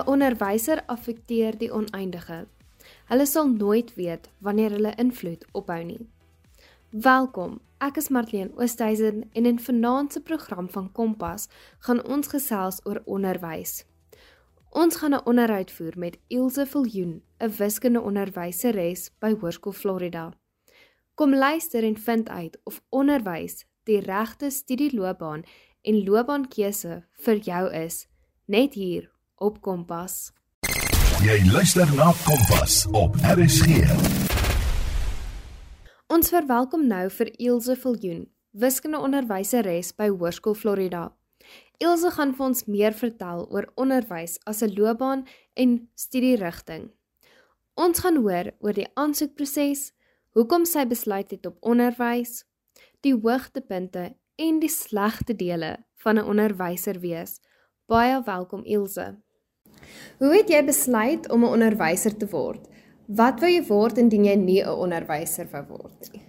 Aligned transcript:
'n 0.00 0.06
Onderwyser 0.06 0.82
affekteer 0.86 1.58
die 1.58 1.72
oneindige. 1.72 2.46
Hulle 3.04 3.26
sal 3.26 3.48
nooit 3.48 3.94
weet 3.94 4.30
wanneer 4.38 4.70
hulle 4.70 4.94
invloed 4.96 5.44
ophou 5.52 5.82
nie. 5.84 6.08
Welkom. 6.90 7.60
Ek 7.78 7.96
is 7.96 8.08
Marlene 8.08 8.50
Oosthuizen 8.56 9.28
en 9.32 9.46
in 9.46 9.58
vanaand 9.60 10.12
se 10.12 10.22
program 10.22 10.70
van 10.70 10.92
Kompas 10.92 11.48
gaan 11.78 12.04
ons 12.04 12.28
gesels 12.28 12.80
oor 12.84 13.02
onderwys. 13.04 13.84
Ons 14.70 14.96
gaan 14.96 15.14
'n 15.14 15.24
onderhoud 15.24 15.70
voer 15.70 15.98
met 15.98 16.18
Ilse 16.28 16.66
Viljoen, 16.66 17.22
'n 17.38 17.50
wiskundeonderwyseres 17.56 19.10
by 19.18 19.34
Hoërskool 19.34 19.72
Florida. 19.72 20.32
Kom 21.14 21.34
luister 21.34 21.84
en 21.84 21.96
vind 21.96 22.28
uit 22.28 22.60
of 22.64 22.82
onderwys 22.88 23.66
die 23.84 24.00
regte 24.00 24.50
studieloopbaan 24.50 25.42
en 25.82 26.04
loopbaankeuse 26.04 27.04
vir 27.12 27.36
jou 27.36 27.72
is 27.72 28.08
net 28.46 28.74
hier 28.74 29.19
op 29.40 29.60
Kompas. 29.64 30.32
Jy 31.24 31.38
luister 31.52 31.88
na 31.96 32.12
Kompas 32.24 32.84
op 32.92 33.16
RSG. 33.24 33.86
Ons 36.12 36.28
verwelkom 36.28 36.84
nou 36.90 37.06
vir 37.14 37.30
Ilse 37.40 37.76
Viljoen, 37.80 38.26
wiskundeonderwyseres 38.60 39.94
by 39.96 40.10
Hoërskool 40.12 40.56
Florida. 40.58 41.06
Ilse 41.80 42.10
gaan 42.12 42.34
vir 42.36 42.46
ons 42.50 42.66
meer 42.68 42.96
vertel 42.96 43.46
oor 43.48 43.68
onderwys 43.80 44.36
as 44.44 44.60
'n 44.62 44.74
loopbaan 44.76 45.24
en 45.56 45.88
studierigting. 45.94 46.90
Ons 47.74 47.98
gaan 48.04 48.16
hoor 48.16 48.52
oor 48.60 48.72
die 48.72 48.90
aansoekproses, 48.94 49.92
hoekom 50.36 50.64
sy 50.64 50.84
besluit 50.84 51.30
het 51.30 51.46
op 51.46 51.56
onderwys, 51.60 52.44
die 53.00 53.14
hoogtepunte 53.14 54.14
en 54.36 54.60
die 54.60 54.68
slegte 54.68 55.34
dele 55.34 55.76
van 55.96 56.18
'n 56.18 56.28
onderwyser 56.28 57.00
wees. 57.00 57.40
Baie 57.86 58.22
welkom 58.22 58.64
Ilse. 58.64 59.16
Hoe 60.18 60.34
het 60.36 60.48
jy 60.48 60.64
besluit 60.64 61.30
om 61.30 61.44
'n 61.44 61.52
onderwyser 61.56 62.16
te 62.16 62.26
word? 62.26 62.68
Wat 63.06 63.40
wou 63.40 63.50
jy 63.50 63.62
word 63.66 63.98
indien 63.98 64.24
jy 64.24 64.36
nie 64.36 64.62
'n 64.62 64.68
onderwyser 64.68 65.46
wou 65.52 65.64
word 65.68 66.12
nie? 66.12 66.22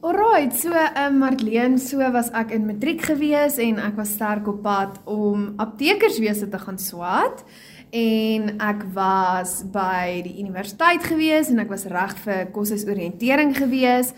Alright, 0.00 0.54
so 0.54 0.70
ehm 0.70 1.06
um, 1.06 1.18
Marlene, 1.18 1.78
so 1.78 1.98
was 2.12 2.28
ek 2.30 2.52
in 2.54 2.66
matriek 2.68 3.00
gewees 3.02 3.56
en 3.58 3.80
ek 3.82 3.96
was 3.98 4.12
sterk 4.14 4.46
op 4.46 4.60
pad 4.62 5.00
om 5.10 5.56
aptekerswese 5.58 6.46
te 6.48 6.58
gaan 6.58 6.78
swaat 6.78 7.42
en 7.90 8.60
ek 8.62 8.84
was 8.94 9.64
by 9.72 10.20
die 10.22 10.36
universiteit 10.38 11.02
gewees 11.02 11.50
en 11.50 11.58
ek 11.64 11.72
was 11.74 11.88
reg 11.90 12.14
vir 12.22 12.46
koshuisoriëntering 12.54 13.56
gewees. 13.56 14.14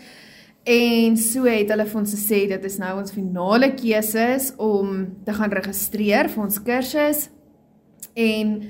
En 0.69 1.17
so 1.17 1.49
het 1.49 1.73
hulle 1.73 1.89
vir 1.89 1.99
ons 2.03 2.13
gesê 2.13 2.43
dit 2.53 2.69
is 2.69 2.77
nou 2.77 2.93
ons 2.99 3.17
finale 3.17 3.71
keuses 3.73 4.51
om 4.61 5.07
te 5.25 5.33
gaan 5.33 5.57
registreer 5.57 6.29
vir 6.29 6.43
ons 6.43 6.61
kursus. 6.61 7.29
En 8.13 8.61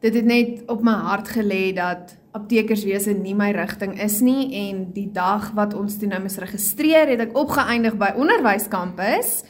dit 0.00 0.14
het 0.14 0.24
net 0.24 0.62
op 0.70 0.82
my 0.82 0.94
hart 1.08 1.28
gelê 1.34 1.72
dat 1.76 2.16
aptekerswese 2.36 3.14
nie 3.16 3.34
my 3.36 3.50
rigting 3.56 3.96
is 4.02 4.20
nie 4.24 4.50
en 4.68 4.82
die 4.92 5.08
dag 5.12 5.50
wat 5.56 5.74
ons 5.74 5.96
toe 5.98 6.08
nou 6.10 6.20
moes 6.22 6.36
registreer, 6.42 7.08
het 7.08 7.22
ek 7.28 7.38
opgeëindig 7.38 7.96
by 8.00 8.12
onderwyskampus. 8.20 9.40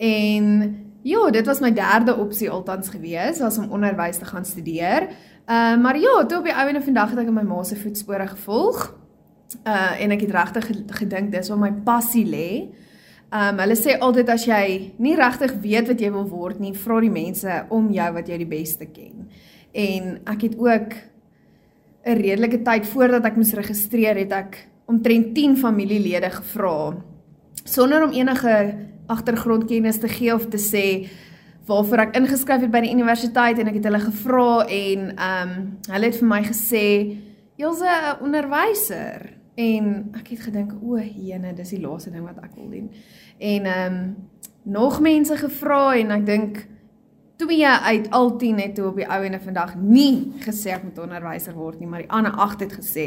En 0.00 0.46
ja, 1.02 1.30
dit 1.30 1.46
was 1.46 1.60
my 1.64 1.72
derde 1.74 2.14
opsie 2.16 2.50
altans 2.50 2.92
gewees, 2.92 3.40
was 3.42 3.58
om 3.58 3.72
onderwys 3.74 4.20
te 4.20 4.28
gaan 4.28 4.44
studeer. 4.44 5.10
Uh 5.50 5.76
maar 5.80 5.98
ja, 5.98 6.24
toe 6.26 6.38
op 6.38 6.46
die 6.46 6.54
ou 6.54 6.68
en 6.68 6.82
vandag 6.82 7.10
het 7.10 7.24
ek 7.24 7.32
in 7.32 7.34
my 7.34 7.46
ma 7.46 7.62
se 7.66 7.76
voetspore 7.76 8.28
gevolg 8.36 8.90
uh 9.66 10.00
en 10.00 10.14
ek 10.14 10.20
het 10.26 10.36
regtig 10.36 10.68
gedink 11.00 11.32
dis 11.32 11.50
waar 11.50 11.58
my 11.58 11.72
passie 11.84 12.26
lê. 12.26 12.50
Um 13.30 13.60
hulle 13.62 13.76
sê 13.78 13.94
altyd 14.02 14.28
as 14.28 14.44
jy 14.48 14.64
nie 14.98 15.14
regtig 15.14 15.52
weet 15.62 15.86
wat 15.92 16.00
jy 16.00 16.10
wil 16.10 16.26
word 16.26 16.58
nie, 16.58 16.74
vra 16.74 17.00
die 17.00 17.12
mense 17.14 17.60
om 17.70 17.92
jou 17.94 18.08
wat 18.12 18.28
jy 18.28 18.38
die 18.38 18.50
beste 18.50 18.88
ken. 18.90 19.28
En 19.72 20.18
ek 20.26 20.42
het 20.42 20.58
ook 20.58 20.94
'n 22.06 22.16
redelike 22.16 22.64
tyd 22.64 22.86
voordat 22.86 23.24
ek 23.24 23.36
moes 23.36 23.52
registreer, 23.52 24.16
het 24.16 24.32
ek 24.32 24.68
omtrent 24.86 25.34
10 25.34 25.56
familielede 25.56 26.30
gevra 26.30 26.96
sonder 27.64 28.04
om 28.04 28.12
enige 28.12 28.74
agtergrondkennis 29.06 29.98
te 29.98 30.08
gee 30.08 30.34
of 30.34 30.48
te 30.48 30.58
sê 30.58 31.08
waarvoor 31.66 32.06
ek 32.06 32.16
ingeskryf 32.18 32.64
het 32.64 32.72
by 32.72 32.82
die 32.84 32.94
universiteit 32.94 33.60
en 33.60 33.70
ek 33.70 33.78
het 33.78 33.88
hulle 33.90 34.02
gevra 34.02 34.66
en 34.66 35.10
um 35.14 35.52
hulle 35.92 36.08
het 36.08 36.18
vir 36.18 36.30
my 36.30 36.40
gesê 36.46 36.86
jy's 37.60 37.82
'n 37.82 38.24
onderwyser 38.24 39.29
En 39.60 39.88
ek 40.16 40.32
het 40.34 40.44
gedink, 40.48 40.74
o, 40.80 40.98
jene, 40.98 41.52
dis 41.56 41.74
die 41.74 41.82
laaste 41.82 42.12
ding 42.14 42.24
wat 42.24 42.40
ek 42.44 42.56
wil 42.56 42.70
doen. 42.72 42.90
En 43.38 43.70
ehm 43.70 43.96
um, 44.00 44.12
nog 44.62 44.98
mense 45.00 45.36
gevra 45.40 45.94
en 45.96 46.10
ek 46.12 46.24
dink 46.28 46.58
twee 47.40 47.66
uit 47.66 48.10
al 48.12 48.34
10 48.36 48.58
het 48.60 48.74
toe 48.76 48.90
op 48.90 48.98
die 49.00 49.06
ou 49.08 49.22
ene 49.24 49.40
vandag 49.40 49.72
nie 49.80 50.32
gesê 50.44 50.74
ek 50.74 50.84
moet 50.84 50.98
onderwyser 51.00 51.56
word 51.56 51.80
nie, 51.80 51.88
maar 51.88 52.04
die 52.04 52.12
ander 52.12 52.36
8 52.36 52.66
het 52.66 52.74
gesê 52.76 53.06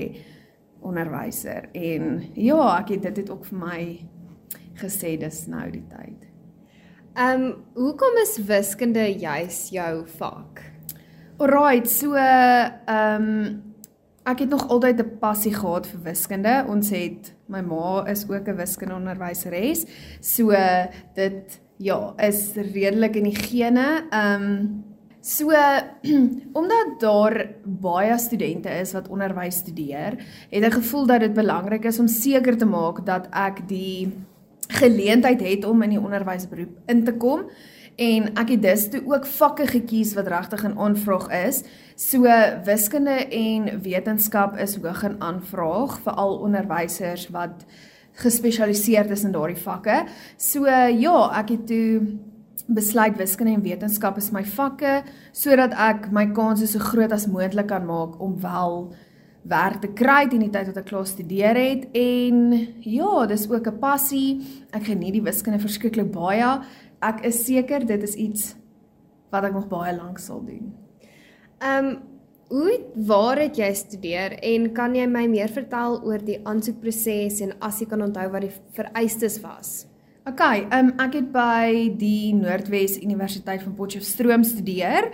onderwyser. 0.82 1.70
En 1.78 2.24
ja, 2.34 2.80
ek 2.80 2.96
het 2.96 3.06
dit 3.10 3.22
het 3.22 3.30
ook 3.30 3.46
vir 3.52 3.60
my 3.62 3.82
gesê 4.82 5.14
dis 5.22 5.44
nou 5.48 5.68
die 5.72 5.86
tyd. 5.92 6.30
Ehm 7.14 7.46
um, 7.46 7.52
hoekom 7.78 8.18
is 8.24 8.40
wiskunde 8.48 9.06
juis 9.22 9.68
jou 9.70 10.08
vak? 10.18 10.64
Alraight, 11.38 11.90
so 11.90 12.18
ehm 12.18 13.30
um, 13.30 13.73
Ek 14.24 14.40
het 14.40 14.50
nog 14.50 14.70
altyd 14.72 15.00
'n 15.00 15.18
passie 15.20 15.54
gehad 15.54 15.88
vir 15.88 16.00
wiskunde. 16.04 16.66
Ons 16.68 16.90
het 16.90 17.34
my 17.48 17.62
ma 17.62 18.06
is 18.08 18.24
ook 18.30 18.48
'n 18.48 18.56
wiskundeonderwyseres. 18.56 19.86
So 20.22 20.52
dit 21.16 21.62
ja, 21.78 22.14
is 22.18 22.54
redelik 22.56 23.16
in 23.16 23.24
die 23.24 23.36
gene. 23.36 24.08
Ehm 24.10 24.44
um, 24.44 24.84
so 25.22 25.52
omdat 26.60 27.00
daar 27.00 27.50
baie 27.66 28.18
studente 28.18 28.70
is 28.70 28.94
wat 28.94 29.08
onderwys 29.08 29.56
studeer, 29.56 30.18
het 30.50 30.64
ek 30.64 30.74
gevoel 30.74 31.06
dat 31.06 31.20
dit 31.20 31.34
belangrik 31.34 31.86
is 31.86 32.00
om 32.00 32.08
seker 32.08 32.58
te 32.58 32.66
maak 32.66 33.06
dat 33.06 33.28
ek 33.32 33.68
die 33.68 34.14
geleentheid 34.68 35.42
het 35.42 35.66
om 35.66 35.82
in 35.82 35.90
die 35.90 36.02
onderwysberoep 36.02 36.78
in 36.86 37.04
te 37.04 37.14
kom 37.14 37.46
en 37.96 38.30
ek 38.40 38.50
het 38.56 38.62
dus 38.62 38.90
toe 38.90 39.02
ook 39.06 39.26
vakke 39.26 39.68
gekies 39.68 40.14
wat 40.18 40.28
regtig 40.28 40.64
in 40.64 40.78
aanvraag 40.78 41.30
is. 41.46 41.64
So 41.96 42.26
wiskunde 42.66 43.28
en 43.30 43.82
wetenskap 43.82 44.58
is 44.58 44.76
hoog 44.82 45.04
in 45.04 45.22
aanvraag 45.22 46.00
vir 46.06 46.14
al 46.14 46.38
onderwysers 46.42 47.30
wat 47.30 47.66
gespesialiseerd 48.22 49.10
is 49.10 49.24
in 49.24 49.34
daardie 49.34 49.62
vakke. 49.62 50.04
So 50.38 50.66
ja, 50.66 51.18
ek 51.40 51.50
het 51.50 51.68
toe 51.68 52.20
besluit 52.68 53.18
wiskunde 53.18 53.54
en 53.54 53.64
wetenskap 53.64 54.18
is 54.18 54.32
my 54.32 54.44
vakke 54.48 55.02
sodat 55.36 55.74
ek 55.76 56.12
my 56.16 56.30
kansse 56.36 56.70
so 56.72 56.80
groot 56.80 57.12
as 57.12 57.28
moontlik 57.28 57.68
kan 57.68 57.86
maak 57.86 58.22
om 58.24 58.38
wel 58.42 58.94
werk 59.44 59.82
te 59.84 59.90
kry 59.92 60.22
in 60.32 60.46
die 60.46 60.52
tyd 60.52 60.70
wat 60.72 60.80
ek 60.80 60.88
klaar 60.88 61.08
studeer 61.08 61.58
het 61.60 61.90
en 62.00 62.54
ja, 62.80 63.26
dis 63.28 63.50
ook 63.50 63.68
'n 63.68 63.80
passie. 63.80 64.42
Ek 64.72 64.86
geniet 64.88 65.14
die 65.14 65.22
wiskunde 65.22 65.60
verskriklik 65.60 66.12
baie 66.12 66.62
ek 67.04 67.24
is 67.30 67.44
seker 67.46 67.86
dit 67.86 68.04
is 68.04 68.16
iets 68.16 68.54
wat 69.34 69.48
ek 69.50 69.56
nog 69.56 69.70
baie 69.72 69.94
lank 69.96 70.22
sal 70.22 70.44
doen. 70.46 70.74
Ehm 71.60 71.86
um, 71.86 71.94
hoe 72.54 72.74
waar 73.08 73.40
het 73.42 73.56
jy 73.58 73.70
studeer 73.74 74.36
en 74.46 74.68
kan 74.78 74.94
jy 74.94 75.08
my 75.10 75.24
meer 75.32 75.50
vertel 75.50 75.96
oor 76.06 76.22
die 76.22 76.36
aansoekproses 76.46 77.40
en 77.42 77.56
as 77.66 77.80
jy 77.82 77.88
kan 77.90 78.04
onthou 78.06 78.28
wat 78.30 78.46
die 78.46 78.52
vereistes 78.76 79.40
was? 79.42 79.72
OK, 80.30 80.44
ehm 80.44 80.72
um, 80.78 80.92
ek 81.04 81.18
het 81.18 81.32
by 81.34 81.70
die 82.00 82.34
Noordwes 82.38 83.00
Universiteit 83.02 83.64
van 83.64 83.74
Potchefstroom 83.76 84.46
studeer. 84.48 85.10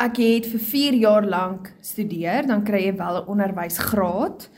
Ek 0.00 0.20
het 0.22 0.46
vir 0.52 0.62
4 0.70 1.00
jaar 1.02 1.26
lank 1.26 1.72
studeer, 1.84 2.46
dan 2.48 2.62
kry 2.64 2.86
jy 2.86 2.94
wel 2.96 3.20
'n 3.20 3.28
onderwysgraad. 3.34 4.48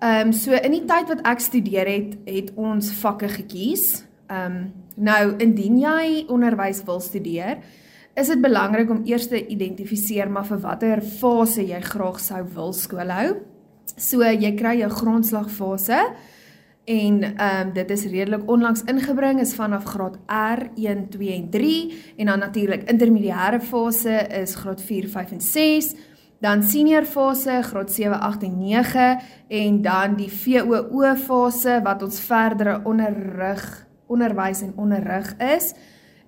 Ehm 0.00 0.26
um, 0.26 0.32
so 0.32 0.52
in 0.52 0.72
die 0.72 0.86
tyd 0.88 1.08
wat 1.08 1.22
ek 1.26 1.40
studeer 1.40 1.86
het, 1.86 2.18
het 2.26 2.50
ons 2.56 2.90
vakke 3.02 3.28
gekies. 3.28 4.06
Ehm 4.28 4.56
um, 4.56 4.72
nou 4.94 5.34
indien 5.42 5.80
jy 5.82 6.24
onderwys 6.30 6.84
wil 6.86 7.00
studeer, 7.02 7.58
is 8.14 8.28
dit 8.30 8.40
belangrik 8.40 8.90
om 8.90 9.02
eers 9.08 9.26
te 9.28 9.40
identifiseer 9.50 10.30
maar 10.30 10.46
vir 10.46 10.60
watter 10.62 11.02
fase 11.02 11.64
jy 11.66 11.80
graag 11.82 12.20
sou 12.22 12.44
wil 12.54 12.72
skool 12.72 13.10
hou. 13.10 13.34
So 13.96 14.22
jy 14.22 14.54
kry 14.56 14.78
jou 14.80 14.90
grondslagfase 14.90 16.00
en 16.84 17.20
ehm 17.24 17.68
um, 17.68 17.72
dit 17.74 17.90
is 17.90 18.04
redelik 18.12 18.48
onlangs 18.50 18.84
ingebring 18.90 19.40
is 19.40 19.54
vanaf 19.56 19.84
graad 19.84 20.18
R 20.28 20.68
1, 20.76 21.08
2 21.10 21.32
en 21.32 21.50
3 21.50 21.76
en 22.16 22.26
dan 22.26 22.38
natuurlik 22.38 22.88
intermediêre 22.90 23.60
fase 23.60 24.26
is 24.42 24.54
graad 24.54 24.82
4, 24.82 25.08
5 25.08 25.32
en 25.32 25.40
6 25.40 25.94
dan 26.44 26.62
senior 26.62 27.04
fase 27.04 27.62
graad 27.62 27.92
7, 27.92 28.20
8 28.20 28.42
en 28.42 28.58
9 28.58 29.20
en 29.48 29.82
dan 29.82 30.16
die 30.16 30.30
VOO 30.30 31.14
fase 31.16 31.80
wat 31.82 32.02
ons 32.02 32.20
verdere 32.20 32.80
onderrig 32.84 33.83
onderwys 34.14 34.62
en 34.62 34.72
onderrig 34.80 35.34
is 35.42 35.72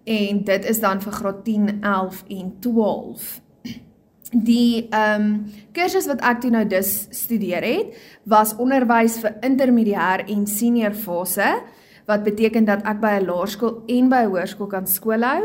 en 0.06 0.44
dit 0.46 0.68
is 0.70 0.80
dan 0.82 1.00
vir 1.02 1.12
graad 1.12 1.42
10, 1.44 1.80
11 1.80 2.22
en 2.36 2.52
12. 2.60 3.40
Die 4.30 4.86
ehm 4.90 5.22
um, 5.22 5.32
kursus 5.72 6.06
wat 6.10 6.22
ek 6.26 6.40
toe 6.42 6.50
nou 6.50 6.64
dus 6.66 7.06
studeer 7.14 7.62
het, 7.62 7.94
was 8.26 8.56
onderwys 8.58 9.20
vir 9.22 9.36
intermediêr 9.46 10.26
en 10.26 10.46
senior 10.50 10.94
fase 10.94 11.46
wat 12.06 12.22
beteken 12.26 12.66
dat 12.66 12.82
ek 12.86 13.00
by 13.02 13.18
'n 13.18 13.26
laerskool 13.26 13.82
en 13.86 14.08
by 14.08 14.22
'n 14.26 14.30
hoërskool 14.30 14.66
kan 14.66 14.86
skool 14.86 15.22
hou 15.22 15.42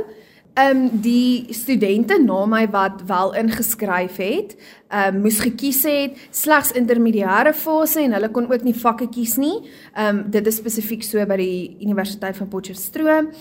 Ehm 0.54 0.78
um, 0.78 1.00
die 1.02 1.46
studente 1.54 2.18
na 2.20 2.46
my 2.46 2.66
wat 2.70 3.04
wel 3.08 3.34
ingeskryf 3.40 4.18
het, 4.20 4.58
ehm 4.88 5.16
um, 5.16 5.22
moes 5.22 5.40
gekies 5.40 5.84
het 5.88 6.18
slegs 6.30 6.74
intermediêre 6.76 7.54
fase 7.54 8.02
en 8.02 8.12
hulle 8.12 8.30
kon 8.32 8.52
ook 8.52 8.64
nie 8.68 8.76
vakke 8.76 9.08
kies 9.10 9.38
nie. 9.38 9.62
Ehm 9.94 10.18
um, 10.18 10.24
dit 10.32 10.48
is 10.48 10.60
spesifiek 10.60 11.04
so 11.08 11.26
by 11.26 11.38
die 11.40 11.78
Universiteit 11.80 12.36
van 12.36 12.52
Potchefstroom, 12.52 13.32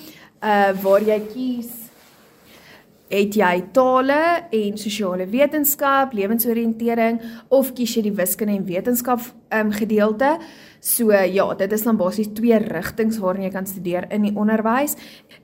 uh 0.42 0.70
waar 0.82 1.02
jy 1.02 1.18
kies 1.34 1.90
het 3.10 3.34
jy 3.34 3.56
tale 3.74 4.46
en 4.54 4.78
sosiale 4.78 5.26
wetenskap, 5.26 6.12
lewensoriëntering 6.14 7.18
of 7.48 7.72
kies 7.74 7.96
jy 7.96 8.06
die 8.06 8.14
wiskunde 8.14 8.54
en 8.54 8.66
wetenskap 8.68 9.24
um, 9.50 9.72
gedeelte? 9.74 10.36
So 10.80 11.12
ja, 11.12 11.54
dit 11.54 11.72
is 11.72 11.82
dan 11.82 11.96
basies 11.96 12.32
twee 12.34 12.56
rigtings 12.56 13.18
waarin 13.20 13.44
jy 13.44 13.50
kan 13.52 13.66
studeer 13.66 14.08
in 14.10 14.22
die 14.22 14.36
onderwys. 14.36 14.96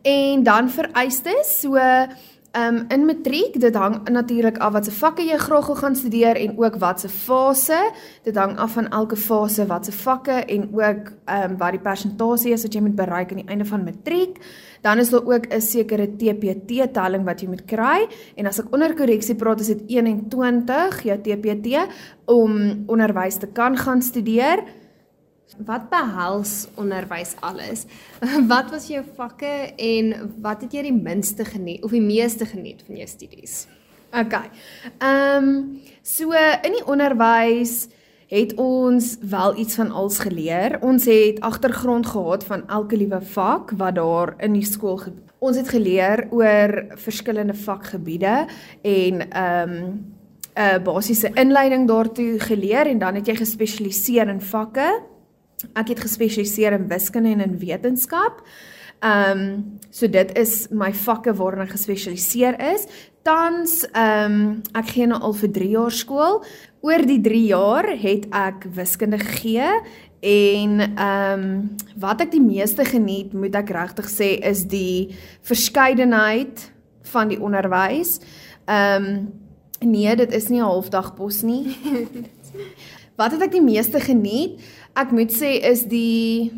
En 0.03 0.43
dan 0.43 0.71
vereistes, 0.73 1.61
so 1.61 1.77
Um 2.56 2.85
in 2.88 3.05
matriek, 3.05 3.59
dit 3.61 3.75
hang 3.75 3.99
natuurlik 4.09 4.56
af 4.65 4.73
watse 4.73 4.93
vakke 4.97 5.25
jy 5.27 5.37
graag 5.37 5.67
wil 5.69 5.77
gaan 5.77 5.97
studeer 5.97 6.38
en 6.41 6.55
ook 6.56 6.79
watse 6.81 7.09
fase. 7.12 7.77
Dit 8.25 8.37
hang 8.37 8.55
af 8.56 8.73
van 8.79 8.88
elke 8.88 9.17
fase 9.17 9.67
watse 9.69 9.93
vakke 9.93 10.33
en 10.33 10.65
ook 10.73 11.11
um 11.35 11.59
wat 11.61 11.77
die 11.77 11.83
persentasie 11.85 12.55
is 12.56 12.65
wat 12.65 12.73
jy 12.73 12.81
moet 12.81 12.97
bereik 12.97 13.35
aan 13.35 13.43
die 13.43 13.49
einde 13.53 13.67
van 13.69 13.85
matriek. 13.85 14.41
Dan 14.81 15.05
is 15.05 15.11
daar 15.11 15.27
ook 15.27 15.53
'n 15.53 15.61
sekere 15.61 16.09
TPT 16.17 16.88
telling 16.93 17.25
wat 17.25 17.41
jy 17.41 17.49
moet 17.49 17.65
kry 17.65 18.09
en 18.37 18.47
as 18.47 18.59
ek 18.59 18.73
onder 18.73 18.94
korreksie 18.94 19.35
praat 19.35 19.61
is 19.61 19.67
dit 19.67 19.83
21 19.87 21.03
jou 21.03 21.19
TPT 21.19 21.88
om 22.25 22.85
onderwys 22.87 23.37
te 23.37 23.47
kan 23.47 23.77
gaan 23.77 24.03
studeer. 24.03 24.65
Wat 25.54 25.88
behels 25.88 26.66
onderwys 26.75 27.34
alles? 27.40 27.87
Wat 28.52 28.70
was 28.70 28.88
jou 28.90 29.04
vakke 29.16 29.72
en 29.76 30.32
wat 30.43 30.64
het 30.66 30.72
jy 30.75 30.82
die 30.88 30.96
minste 30.96 31.46
geniet 31.46 31.84
of 31.87 31.94
die 31.94 32.02
meeste 32.02 32.46
geniet 32.46 32.82
van 32.87 32.98
jou 32.98 33.06
studies? 33.08 33.66
OK. 34.10 34.34
Ehm 34.98 35.46
um, 35.46 35.81
so 36.02 36.34
in 36.34 36.75
die 36.75 36.84
onderwys 36.87 37.87
het 38.26 38.54
ons 38.58 39.16
wel 39.22 39.56
iets 39.58 39.75
van 39.78 39.90
als 39.90 40.19
geleer. 40.19 40.78
Ons 40.82 41.06
het 41.06 41.40
agtergrond 41.40 42.06
gehad 42.06 42.44
van 42.44 42.66
elke 42.69 42.96
liewe 42.96 43.20
vak 43.22 43.70
wat 43.78 43.94
daar 43.94 44.34
in 44.42 44.58
die 44.58 44.66
skool 44.66 45.00
ons 45.38 45.56
het 45.56 45.69
geleer 45.69 46.26
oor 46.31 46.96
verskillende 46.99 47.54
vakgebiede 47.54 48.46
en 48.82 49.31
ehm 49.31 49.72
um, 49.78 50.14
'n 50.56 50.82
basiese 50.82 51.31
inleiding 51.34 51.87
daartoe 51.88 52.40
geleer 52.40 52.87
en 52.87 52.99
dan 52.99 53.14
het 53.14 53.26
jy 53.26 53.34
gespesialiseer 53.37 54.28
in 54.28 54.40
vakke. 54.40 55.02
Ek 55.73 55.88
het 55.88 56.00
gespesialiseer 56.05 56.76
in 56.76 56.88
wiskunde 56.88 57.32
en 57.32 57.41
in 57.41 57.58
wetenskap. 57.58 58.43
Ehm 59.00 59.41
um, 59.41 59.79
so 59.91 60.08
dit 60.08 60.38
is 60.38 60.69
my 60.70 60.93
vakke 60.93 61.32
waarin 61.37 61.64
ek 61.67 61.75
gespesialiseer 61.76 62.56
is. 62.73 62.87
Tans 63.25 63.82
ehm 63.93 64.32
um, 64.32 64.62
ek 64.76 64.93
gee 64.94 65.06
nou 65.08 65.20
al 65.20 65.37
vir 65.37 65.53
3 65.53 65.69
jaar 65.69 65.93
skool. 65.93 66.43
Oor 66.81 67.05
die 67.08 67.20
3 67.20 67.43
jaar 67.47 67.88
het 67.88 68.29
ek 68.32 68.69
wiskunde 68.76 69.20
gegee 69.20 69.69
en 70.20 70.81
ehm 70.81 71.44
um, 71.44 71.76
wat 72.00 72.20
ek 72.25 72.32
die 72.32 72.44
meeste 72.44 72.85
geniet, 72.85 73.32
moet 73.32 73.55
ek 73.56 73.73
regtig 73.73 74.09
sê, 74.12 74.37
is 74.41 74.64
die 74.64 75.17
verskeidenheid 75.44 76.70
van 77.12 77.29
die 77.29 77.41
onderwys. 77.41 78.20
Ehm 78.64 79.05
um, 79.05 79.32
nee, 79.81 80.17
dit 80.17 80.32
is 80.32 80.49
nie 80.49 80.61
'n 80.61 80.69
halfdagpos 80.73 81.43
nie. 81.43 81.76
wat 83.20 83.32
het 83.32 83.43
ek 83.43 83.52
die 83.52 83.64
meeste 83.64 84.00
geniet? 84.00 84.61
Ek 84.96 85.12
moet 85.12 85.32
sê 85.32 85.56
is 85.69 85.84
die 85.90 86.50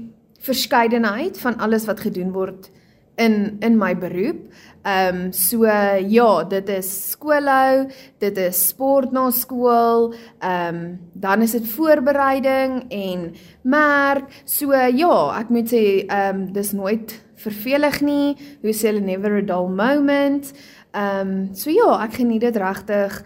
verskeidenheid 0.47 1.39
van 1.43 1.59
alles 1.59 1.87
wat 1.89 2.01
gedoen 2.07 2.33
word 2.33 2.71
in 3.19 3.59
in 3.61 3.79
my 3.79 3.95
beroep. 3.99 4.47
Ehm 4.87 5.17
um, 5.17 5.33
so 5.33 5.67
ja, 5.67 6.45
dit 6.45 6.69
is 6.69 7.11
skoolhou, 7.11 7.89
dit 8.19 8.39
is 8.39 8.61
sport 8.69 9.13
na 9.13 9.31
skool, 9.31 10.15
ehm 10.39 10.75
um, 10.75 10.99
dan 11.13 11.43
is 11.43 11.53
dit 11.53 11.67
voorbereiding 11.69 12.85
en 12.91 13.35
merk. 13.63 14.31
So 14.45 14.73
ja, 14.73 15.41
ek 15.41 15.51
moet 15.51 15.75
sê 15.75 15.85
ehm 16.07 16.37
um, 16.37 16.53
dis 16.53 16.73
nooit 16.73 17.17
vervelig 17.35 18.01
nie. 18.01 18.37
Hoe 18.63 18.73
sê 18.73 18.93
hulle 18.93 19.05
never 19.05 19.39
a 19.39 19.43
dull 19.43 19.69
moment. 19.69 20.53
Ehm 20.95 21.29
um, 21.29 21.55
so 21.55 21.71
ja, 21.71 21.99
ek 22.07 22.23
geniet 22.23 22.47
dit 22.47 22.57
regtig 22.57 23.23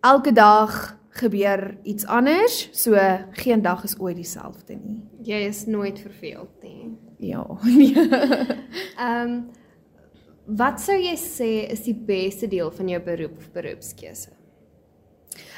elke 0.00 0.32
dag 0.32 0.96
gebeur 1.14 1.76
iets 1.82 2.06
anders. 2.06 2.68
So 2.72 2.98
geen 3.30 3.62
dag 3.62 3.84
is 3.84 3.98
ooit 3.98 4.16
dieselfde 4.16 4.74
nie. 4.74 5.02
Jy 5.22 5.42
is 5.48 5.66
nooit 5.66 6.00
verveeld 6.00 6.62
nie. 6.62 6.94
Ja. 7.18 7.46
Ehm 8.98 9.20
um, 9.20 9.44
wat 10.44 10.76
sou 10.80 10.96
jy 11.00 11.14
sê 11.16 11.50
is 11.72 11.86
die 11.86 11.96
beste 11.96 12.44
deel 12.52 12.68
van 12.76 12.88
jou 12.92 12.98
beroep 13.00 13.38
of 13.40 13.46
beroepskeuse? 13.54 14.34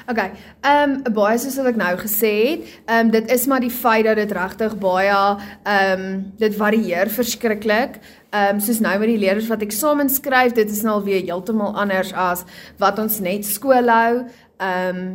OK. 0.06 0.20
Ehm 0.61 0.93
um, 0.93 1.14
baie 1.17 1.38
soos 1.43 1.56
wat 1.59 1.73
ek 1.73 1.81
nou 1.81 1.93
gesê 1.99 2.32
het, 2.37 2.69
ehm 2.87 3.09
um, 3.09 3.12
dit 3.17 3.32
is 3.35 3.47
maar 3.50 3.64
die 3.64 3.73
feit 3.73 4.06
dat 4.06 4.20
dit 4.20 4.32
regtig 4.38 4.76
baie 4.79 5.17
ehm 5.17 6.05
um, 6.05 6.19
dit 6.38 6.55
varieer 6.55 7.11
verskriklik. 7.11 7.99
Ehm 8.31 8.56
um, 8.56 8.61
soos 8.62 8.79
nou 8.85 8.94
met 9.02 9.11
die 9.11 9.20
leerders 9.25 9.50
wat 9.50 9.64
eksamen 9.67 10.12
skryf, 10.12 10.55
dit 10.55 10.70
is 10.70 10.85
nou 10.87 11.00
weer 11.05 11.25
heeltemal 11.25 11.75
anders 11.75 12.12
as 12.12 12.44
wat 12.79 13.00
ons 13.02 13.19
net 13.20 13.49
skool 13.49 13.91
hou. 13.91 14.26
Ehm 14.61 15.00
um, 15.00 15.09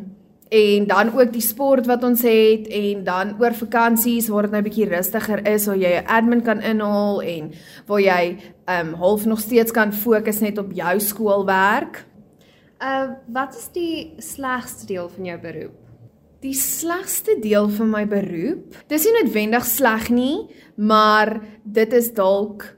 en 0.51 0.87
dan 0.87 1.13
ook 1.15 1.29
die 1.31 1.43
sport 1.43 1.85
wat 1.87 2.03
ons 2.03 2.25
het 2.27 2.65
en 2.67 3.03
dan 3.07 3.29
oor 3.39 3.53
vakansies 3.55 4.27
waar 4.27 4.49
dit 4.49 4.55
nou 4.57 4.63
bietjie 4.65 4.87
rustiger 4.89 5.39
is 5.47 5.65
waar 5.69 5.79
jy 5.79 5.91
'n 6.01 6.07
admin 6.07 6.41
kan 6.43 6.59
inhaal 6.61 7.21
en 7.21 7.51
waar 7.87 8.01
jy 8.01 8.37
ehm 8.65 8.87
um, 8.87 8.93
half 8.93 9.25
nog 9.25 9.39
steeds 9.39 9.71
kan 9.71 9.93
fokus 9.93 10.39
net 10.39 10.57
op 10.57 10.71
jou 10.73 10.99
skoolwerk. 10.99 12.05
Uh 12.79 13.09
wat 13.27 13.55
is 13.55 13.69
die 13.73 14.13
slegste 14.17 14.85
deel 14.85 15.09
van 15.09 15.25
jou 15.25 15.39
beroep? 15.39 15.77
Die 16.41 16.53
slegste 16.53 17.37
deel 17.41 17.69
van 17.69 17.89
my 17.89 18.07
beroep, 18.07 18.75
dis 18.87 19.05
nie 19.05 19.13
noodwendig 19.21 19.65
sleg 19.65 20.09
nie, 20.09 20.49
maar 20.75 21.41
dit 21.63 21.93
is 21.93 22.13
dalk 22.13 22.75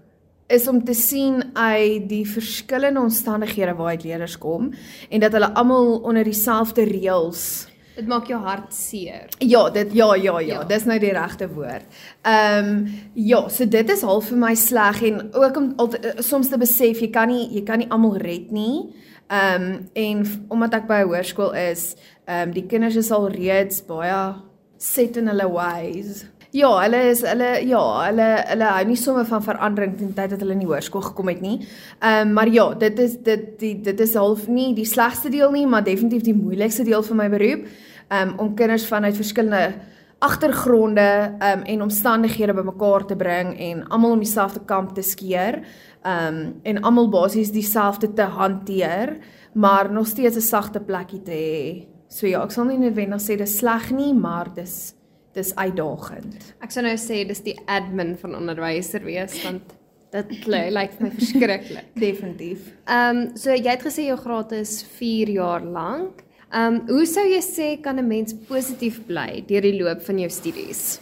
is 0.47 0.67
om 0.67 0.83
te 0.85 0.93
sien 0.93 1.43
uit 1.53 2.09
die 2.09 2.25
verskillende 2.27 2.99
omstandighede 2.99 3.75
waaruit 3.75 4.03
leerders 4.03 4.37
kom 4.37 4.73
en 5.09 5.19
dat 5.19 5.31
hulle 5.31 5.53
almal 5.53 6.01
onder 6.03 6.23
dieselfde 6.23 6.83
reëls 6.83 7.73
dit 7.93 8.07
maak 8.09 8.29
jou 8.29 8.39
hart 8.41 8.73
seer. 8.73 9.29
Ja, 9.43 9.67
dit 9.73 9.93
ja 9.93 10.13
ja 10.15 10.39
ja, 10.39 10.39
ja. 10.41 10.61
dis 10.69 10.85
nou 10.89 10.97
die 11.01 11.13
regte 11.13 11.47
woord. 11.53 11.85
Ehm 12.25 12.69
um, 12.69 12.85
ja, 13.13 13.43
so 13.49 13.65
dit 13.69 13.89
is 13.89 14.01
half 14.01 14.31
vir 14.31 14.39
my 14.41 14.53
sleg 14.57 15.01
en 15.09 15.19
ook 15.29 15.57
om 15.57 15.73
al, 15.77 15.91
soms 16.25 16.49
te 16.49 16.57
besef 16.57 17.03
jy 17.03 17.11
kan 17.13 17.29
nie 17.29 17.45
jy 17.53 17.63
kan 17.67 17.83
nie 17.83 17.89
almal 17.93 18.17
red 18.17 18.51
nie. 18.51 18.89
Ehm 19.29 19.67
um, 19.67 19.77
en 19.93 20.25
omdat 20.49 20.79
ek 20.81 20.89
by 20.89 21.03
'n 21.03 21.11
hoërskool 21.11 21.53
is, 21.69 21.93
ehm 22.25 22.49
um, 22.49 22.53
die 22.57 22.65
kinders 22.65 22.97
is 22.97 23.11
al 23.11 23.29
reeds 23.29 23.85
baie 23.85 24.41
set 24.77 25.17
in 25.17 25.27
hulle 25.27 25.47
ways. 25.51 26.25
Ja, 26.53 26.69
hulle 26.83 26.99
is 27.09 27.23
hulle 27.25 27.47
ja, 27.65 27.79
hulle 28.05 28.25
hulle 28.45 28.65
hou 28.75 28.81
nie 28.85 28.97
sommer 29.01 29.25
van 29.25 29.41
verandering 29.41 29.95
teen 29.97 30.11
tyd 30.13 30.35
dat 30.35 30.43
hulle 30.43 30.53
in 30.53 30.61
die 30.61 30.67
hoërskool 30.69 31.01
gekom 31.07 31.31
het 31.31 31.41
nie. 31.41 31.55
Ehm 31.97 32.27
um, 32.27 32.35
maar 32.37 32.51
ja, 32.53 32.67
dit 32.77 33.01
is 33.01 33.15
dit 33.25 33.47
die 33.57 33.71
dit 33.81 34.03
is 34.05 34.13
half 34.13 34.45
nie 34.45 34.67
die 34.77 34.85
slegste 34.85 35.31
deel 35.33 35.49
nie, 35.51 35.65
maar 35.65 35.81
definitief 35.83 36.21
die 36.27 36.37
moeilikste 36.37 36.85
deel 36.85 37.01
van 37.09 37.21
my 37.23 37.27
beroep. 37.33 37.65
Ehm 37.65 38.35
um, 38.35 38.37
om 38.45 38.53
kinders 38.53 38.85
vanuit 38.85 39.17
verskillende 39.17 39.73
agtergronde 40.19 41.09
ehm 41.39 41.59
um, 41.59 41.65
en 41.73 41.81
omstandighede 41.89 42.53
bymekaar 42.53 43.09
te 43.09 43.15
bring 43.15 43.57
en 43.57 43.85
almal 43.87 44.11
om 44.19 44.21
dieselfde 44.21 44.61
kamp 44.65 44.93
te 44.93 45.01
skeer. 45.01 45.63
Ehm 46.03 46.35
um, 46.37 46.55
en 46.61 46.83
almal 46.83 47.09
basies 47.09 47.51
dieselfde 47.51 48.13
te 48.13 48.29
hanteer, 48.37 49.17
maar 49.53 49.91
nog 49.91 50.07
steeds 50.07 50.37
'n 50.37 50.49
sagte 50.53 50.79
plekkie 50.79 51.21
te 51.21 51.31
hê. 51.31 51.87
So 52.07 52.27
ja, 52.27 52.43
ek 52.43 52.51
sal 52.51 52.65
nie 52.65 52.77
noodwendig 52.77 53.21
sê 53.21 53.37
dis 53.37 53.57
sleg 53.57 53.89
nie, 53.91 54.13
maar 54.13 54.53
dis 54.53 54.93
dis 55.33 55.53
uitdagend. 55.55 56.53
Ek 56.63 56.73
sou 56.73 56.83
nou 56.85 56.95
sê 56.99 57.23
dis 57.27 57.41
die 57.45 57.55
admin 57.71 58.13
van 58.21 58.35
onderwyser 58.37 59.03
wees 59.05 59.39
want 59.45 59.73
dit 60.13 60.45
lyk 60.45 60.69
like 60.75 61.01
my 61.01 61.09
verskriklik. 61.13 61.89
Definitief. 62.05 62.69
Ehm 62.85 63.23
um, 63.23 63.23
so 63.37 63.53
jy 63.53 63.71
het 63.71 63.85
gesê 63.85 64.07
jou 64.09 64.19
graad 64.19 64.53
is 64.59 64.81
4 64.99 65.33
jaar 65.39 65.65
lank. 65.65 66.21
Ehm 66.53 66.79
um, 66.79 66.81
hoe 66.91 67.05
sou 67.09 67.25
jy 67.25 67.41
sê 67.41 67.69
kan 67.81 67.97
'n 67.99 68.07
mens 68.07 68.35
positief 68.47 69.01
bly 69.07 69.43
deur 69.47 69.61
die 69.61 69.77
loop 69.81 70.01
van 70.05 70.19
jou 70.19 70.29
studies? 70.29 70.99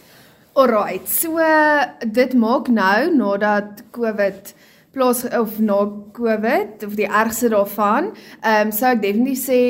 Alraight. 0.54 1.08
So 1.08 1.40
dit 2.12 2.34
maak 2.34 2.68
nou 2.68 3.14
nadat 3.16 3.84
COVID 3.90 4.54
plaas 4.92 5.24
of 5.24 5.58
na 5.60 5.88
COVID 6.12 6.84
of 6.84 6.96
die 6.96 7.08
ergste 7.08 7.48
daarvan, 7.48 8.12
ehm 8.40 8.68
um, 8.68 8.72
sou 8.72 8.92
ek 8.92 9.02
definitief 9.02 9.44
sê 9.44 9.60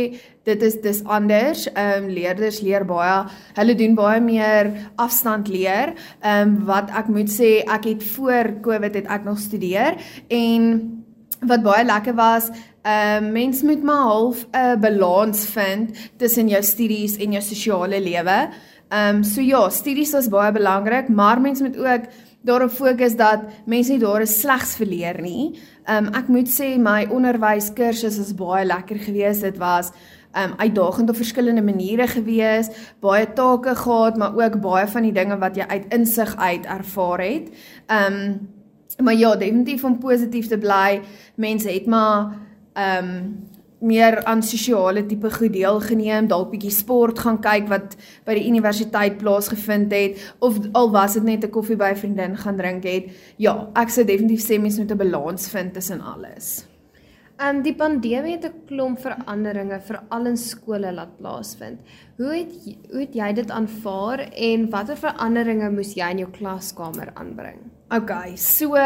dit 0.44 0.62
is 0.62 0.80
dis 0.82 1.02
anders. 1.04 1.66
Ehm 1.72 2.04
um, 2.04 2.08
leerders 2.10 2.60
leer 2.60 2.84
baie. 2.86 3.26
Hulle 3.54 3.74
doen 3.78 3.94
baie 3.94 4.20
meer 4.20 4.72
afstand 4.96 5.48
leer. 5.48 5.94
Ehm 6.20 6.48
um, 6.48 6.58
wat 6.66 6.90
ek 6.90 7.08
moet 7.08 7.30
sê, 7.30 7.62
ek 7.66 7.86
het 7.92 8.04
voor 8.14 8.54
Covid 8.64 8.94
het 8.94 9.06
ek 9.06 9.24
nog 9.24 9.38
studeer 9.38 9.98
en 10.28 10.68
wat 11.42 11.62
baie 11.62 11.84
lekker 11.84 12.14
was, 12.14 12.50
ehm 12.82 13.24
uh, 13.24 13.30
mens 13.32 13.62
moet 13.62 13.82
maar 13.82 14.06
half 14.10 14.46
'n 14.50 14.80
balans 14.80 15.46
vind 15.46 15.96
tussen 16.16 16.48
jou 16.48 16.62
studies 16.62 17.16
en 17.16 17.32
jou 17.32 17.42
sosiale 17.42 18.00
lewe. 18.00 18.50
Ehm 18.90 19.16
um, 19.16 19.24
so 19.24 19.40
ja, 19.40 19.68
studies 19.70 20.14
is 20.14 20.28
baie 20.28 20.52
belangrik, 20.52 21.08
maar 21.08 21.40
mens 21.40 21.60
moet 21.60 21.76
ook 21.76 22.02
daarop 22.42 22.70
fokus 22.70 23.16
dat 23.16 23.44
mense 23.66 23.92
nie 23.92 24.00
daar 24.02 24.24
is 24.24 24.40
slegs 24.40 24.74
verleer 24.76 25.20
nie. 25.22 25.58
Um 25.90 26.10
ek 26.14 26.28
moet 26.28 26.50
sê 26.50 26.74
my 26.78 27.06
onderwyskursus 27.10 28.18
is 28.22 28.34
baie 28.38 28.64
lekker 28.66 28.98
geweest. 28.98 29.46
Dit 29.46 29.58
was 29.62 29.92
um 30.32 30.54
uitdagend 30.56 31.10
op 31.10 31.16
verskillende 31.16 31.62
maniere 31.62 32.06
gewees, 32.06 32.68
baie 33.00 33.32
take 33.32 33.74
gehad, 33.76 34.16
maar 34.16 34.36
ook 34.36 34.60
baie 34.60 34.86
van 34.86 35.02
die 35.02 35.12
dinge 35.12 35.38
wat 35.38 35.56
jy 35.56 35.66
uit 35.68 35.92
insig 35.92 36.36
uit 36.36 36.66
ervaar 36.66 37.20
het. 37.20 37.52
Um 37.88 38.48
maar 39.02 39.14
ja, 39.14 39.36
definitief 39.36 39.84
om 39.84 39.98
positief 39.98 40.48
te 40.48 40.58
bly. 40.58 41.00
Mense 41.34 41.70
het 41.70 41.86
maar 41.86 42.36
um 42.76 43.40
meer 43.82 44.24
aan 44.24 44.42
sosiale 44.42 45.06
tipe 45.06 45.30
goed 45.30 45.52
deelgeneem, 45.52 46.28
dalk 46.30 46.52
bietjie 46.52 46.70
sport 46.70 47.18
gaan 47.24 47.40
kyk 47.42 47.66
wat 47.70 47.96
by 48.28 48.36
die 48.38 48.46
universiteit 48.46 49.18
plaasgevind 49.18 49.92
het 49.96 50.34
of 50.38 50.60
al 50.78 50.92
was 50.94 51.18
dit 51.18 51.24
net 51.26 51.44
'n 51.44 51.50
koffie 51.50 51.76
by 51.76 51.90
'n 51.90 52.02
vriendin 52.02 52.36
gaan 52.36 52.56
drink 52.56 52.84
het. 52.84 53.10
Ja, 53.36 53.68
ek 53.74 53.88
sou 53.88 54.04
definitief 54.06 54.46
sê 54.46 54.60
mense 54.60 54.80
moet 54.80 54.92
'n 54.92 54.96
balans 54.96 55.48
vind 55.48 55.74
tussen 55.74 56.00
alles. 56.00 56.71
Ehm 57.42 57.56
um, 57.56 57.62
die 57.62 57.74
pandemie 57.74 58.36
het 58.36 58.44
'n 58.46 58.66
klomp 58.66 59.00
veranderinge 59.02 59.80
veral 59.80 60.26
in 60.26 60.36
skole 60.36 60.92
laat 60.92 61.16
plaasvind. 61.18 61.80
Hoe 62.16 62.34
het 62.36 62.52
hoe 62.90 63.00
het 63.00 63.14
jy 63.14 63.32
dit 63.32 63.50
aanvaar 63.50 64.20
en 64.20 64.70
watter 64.70 64.96
veranderinge 64.96 65.70
moes 65.70 65.94
jy 65.94 66.10
in 66.10 66.18
jou 66.18 66.30
klaskamer 66.30 67.10
aanbring? 67.14 67.58
Okay, 67.90 68.36
so 68.36 68.76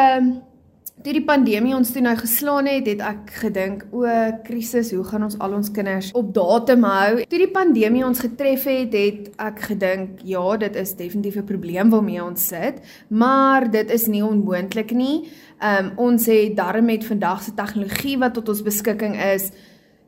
toe 1.07 1.15
die 1.15 1.23
pandemie 1.23 1.75
ons 1.77 1.93
toe 1.95 2.01
nou 2.03 2.17
geslaan 2.19 2.67
het, 2.67 2.89
het 2.91 3.03
ek 3.05 3.29
gedink, 3.39 3.85
o, 3.95 4.07
krisis, 4.43 4.91
hoe 4.91 5.05
gaan 5.07 5.23
ons 5.29 5.37
al 5.43 5.53
ons 5.55 5.69
kinders 5.71 6.09
op 6.19 6.33
datum 6.35 6.83
hou? 6.89 7.21
Toe 7.31 7.39
die 7.39 7.53
pandemie 7.53 8.03
ons 8.03 8.25
getref 8.25 8.67
het, 8.67 8.97
het 8.97 9.29
ek 9.43 9.63
gedink, 9.69 10.25
ja, 10.27 10.43
dit 10.65 10.79
is 10.83 10.97
definitief 10.99 11.37
'n 11.39 11.47
probleem 11.47 11.91
waarmee 11.95 12.25
ons 12.25 12.49
sit, 12.49 12.83
maar 13.09 13.71
dit 13.71 13.91
is 13.91 14.07
nie 14.07 14.25
onmoontlik 14.25 14.91
nie. 14.91 15.31
Um 15.63 15.93
ons 15.97 16.27
het 16.27 16.57
darm 16.57 16.85
met 16.85 17.05
vandag 17.05 17.43
se 17.43 17.55
tegnologie 17.55 18.19
wat 18.19 18.35
tot 18.35 18.49
ons 18.49 18.63
beskikking 18.63 19.15
is, 19.35 19.53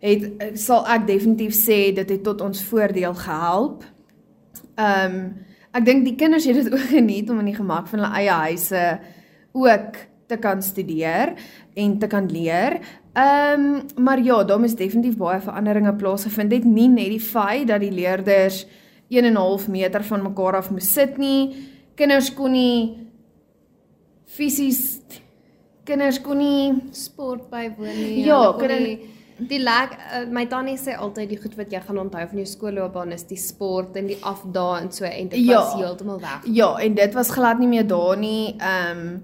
het 0.01 0.59
sal 0.59 0.85
ek 0.87 1.07
definitief 1.07 1.55
sê 1.55 1.95
dit 1.95 2.11
het 2.11 2.23
tot 2.23 2.41
ons 2.41 2.63
voordeel 2.63 3.15
gehelp. 3.15 3.85
Um 4.75 5.47
ek 5.73 5.85
dink 5.85 6.05
die 6.05 6.17
kinders 6.17 6.45
het 6.45 6.55
dit 6.55 6.73
ook 6.75 6.91
geniet 6.91 7.31
om 7.31 7.39
in 7.39 7.55
die 7.55 7.61
gemak 7.63 7.87
van 7.87 8.01
hulle 8.01 8.15
eie 8.19 8.31
huise 8.31 8.99
ook 9.53 10.09
te 10.29 10.37
kan 10.37 10.63
studeer 10.63 11.35
en 11.75 11.99
te 11.99 12.07
kan 12.07 12.29
leer. 12.31 12.79
Ehm 13.13 13.65
um, 13.65 14.05
maar 14.05 14.23
ja, 14.23 14.45
daar 14.45 14.65
is 14.65 14.77
definitief 14.77 15.17
baie 15.17 15.41
veranderinge 15.41 15.95
plaasgevind. 15.95 16.51
Dit 16.51 16.65
nie 16.65 16.89
net 16.89 17.11
die 17.15 17.21
feit 17.21 17.69
dat 17.69 17.81
die 17.81 17.93
leerders 17.93 18.67
1 19.09 19.25
en 19.25 19.33
'n 19.33 19.37
half 19.37 19.69
meter 19.69 20.05
van 20.05 20.23
mekaar 20.23 20.57
af 20.57 20.71
moes 20.71 20.93
sit 20.93 21.17
nie. 21.19 21.55
Kinders 21.95 22.35
kon 22.35 22.53
nie 22.53 23.09
fisies 24.25 25.01
kinders 25.85 26.21
kon 26.21 26.37
nie 26.37 26.83
sport 26.93 27.49
bywoon 27.51 27.97
nie. 27.97 28.25
Ja, 28.25 28.53
kinders 28.59 28.81
nie 28.81 28.99
Die 29.39 29.61
lag 29.63 29.93
uh, 29.95 30.25
my 30.35 30.49
tannie 30.51 30.75
sê 30.81 30.97
altyd 30.99 31.29
die 31.31 31.39
goed 31.39 31.55
wat 31.55 31.71
jy 31.71 31.79
gaan 31.85 32.01
onthou 32.03 32.25
van 32.27 32.41
jou 32.41 32.47
skoolloopbaan 32.51 33.15
is 33.15 33.23
die 33.29 33.39
sport 33.39 33.95
en 34.01 34.09
die 34.11 34.19
afdae 34.27 34.81
en 34.83 34.89
so 34.91 35.07
en 35.07 35.29
dit 35.31 35.45
ja, 35.47 35.61
was 35.61 35.77
heeltemal 35.79 36.19
weg. 36.19 36.49
Ja, 36.51 36.73
en 36.83 36.97
dit 36.99 37.15
was 37.15 37.31
glad 37.31 37.63
nie 37.63 37.71
meer 37.71 37.87
daar 37.87 38.19
nie. 38.19 38.57
Ehm 38.59 39.05
um, 39.05 39.19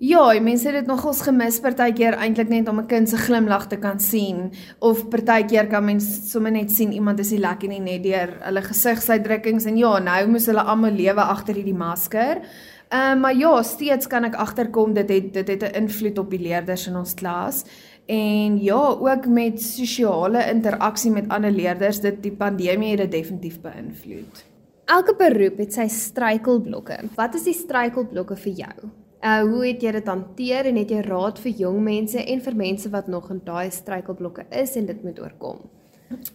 Ja, 0.00 0.22
mense 0.40 0.64
het 0.70 0.78
dit 0.78 0.86
nogals 0.88 1.18
gemis 1.26 1.58
partykeer 1.60 2.14
eintlik 2.24 2.48
net 2.48 2.68
om 2.72 2.78
'n 2.80 2.86
kind 2.88 3.08
se 3.08 3.18
glimlag 3.20 3.66
te 3.68 3.76
kan 3.76 4.00
sien 4.00 4.50
of 4.78 5.08
partykeer 5.08 5.66
kan 5.68 5.84
mens 5.84 6.30
sommer 6.30 6.50
net 6.50 6.70
sien 6.70 6.92
iemand 6.92 7.18
is 7.18 7.30
nie 7.30 7.38
lekker 7.38 7.68
nie 7.68 7.80
net 7.80 8.02
deur 8.02 8.32
hulle 8.40 8.62
gesigsuitdrukkings 8.62 9.64
en 9.66 9.76
ja, 9.76 9.98
nou 9.98 10.26
moet 10.26 10.46
hulle 10.46 10.62
almal 10.62 10.90
lewe 10.92 11.20
agter 11.20 11.54
hierdie 11.54 11.74
masker. 11.74 12.40
Ehm 12.88 13.16
uh, 13.16 13.20
maar 13.20 13.34
ja, 13.34 13.62
steeds 13.62 14.06
kan 14.06 14.24
ek 14.24 14.34
agterkom 14.34 14.94
dit 14.94 15.08
het 15.08 15.34
dit 15.34 15.48
het 15.48 15.62
'n 15.62 15.82
invloed 15.82 16.18
op 16.18 16.30
die 16.30 16.40
leerders 16.40 16.86
in 16.86 16.96
ons 16.96 17.14
klas. 17.14 17.64
En 18.06 18.62
ja, 18.62 18.96
ook 19.00 19.26
met 19.26 19.62
sosiale 19.62 20.50
interaksie 20.50 21.10
met 21.10 21.28
ander 21.28 21.50
leerders, 21.50 22.00
dit 22.00 22.22
die 22.22 22.32
pandemie 22.32 22.90
het 22.90 22.98
dit 22.98 23.12
definitief 23.12 23.60
beïnvloed. 23.60 24.44
Elke 24.84 25.14
beroep 25.14 25.58
het 25.58 25.72
sy 25.72 25.86
struikelblokke. 25.88 26.98
Wat 27.16 27.34
is 27.34 27.42
die 27.42 27.54
struikelblokke 27.54 28.36
vir 28.36 28.52
jou? 28.52 28.90
Uh 29.20 29.42
hoe 29.44 29.66
het 29.66 29.82
jy 29.84 29.90
dit 29.92 30.06
hanteer 30.08 30.64
en 30.70 30.76
het 30.80 30.90
jy 30.90 31.00
raad 31.04 31.38
vir 31.44 31.52
jong 31.52 31.82
mense 31.84 32.22
en 32.24 32.40
vir 32.40 32.54
mense 32.56 32.88
wat 32.88 33.08
nog 33.12 33.28
in 33.30 33.42
daai 33.44 33.70
struikelblokke 33.70 34.46
is 34.50 34.76
en 34.80 34.86
dit 34.88 35.02
moet 35.04 35.20
oorkom? 35.20 35.58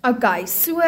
OK, 0.05 0.25
so 0.45 0.83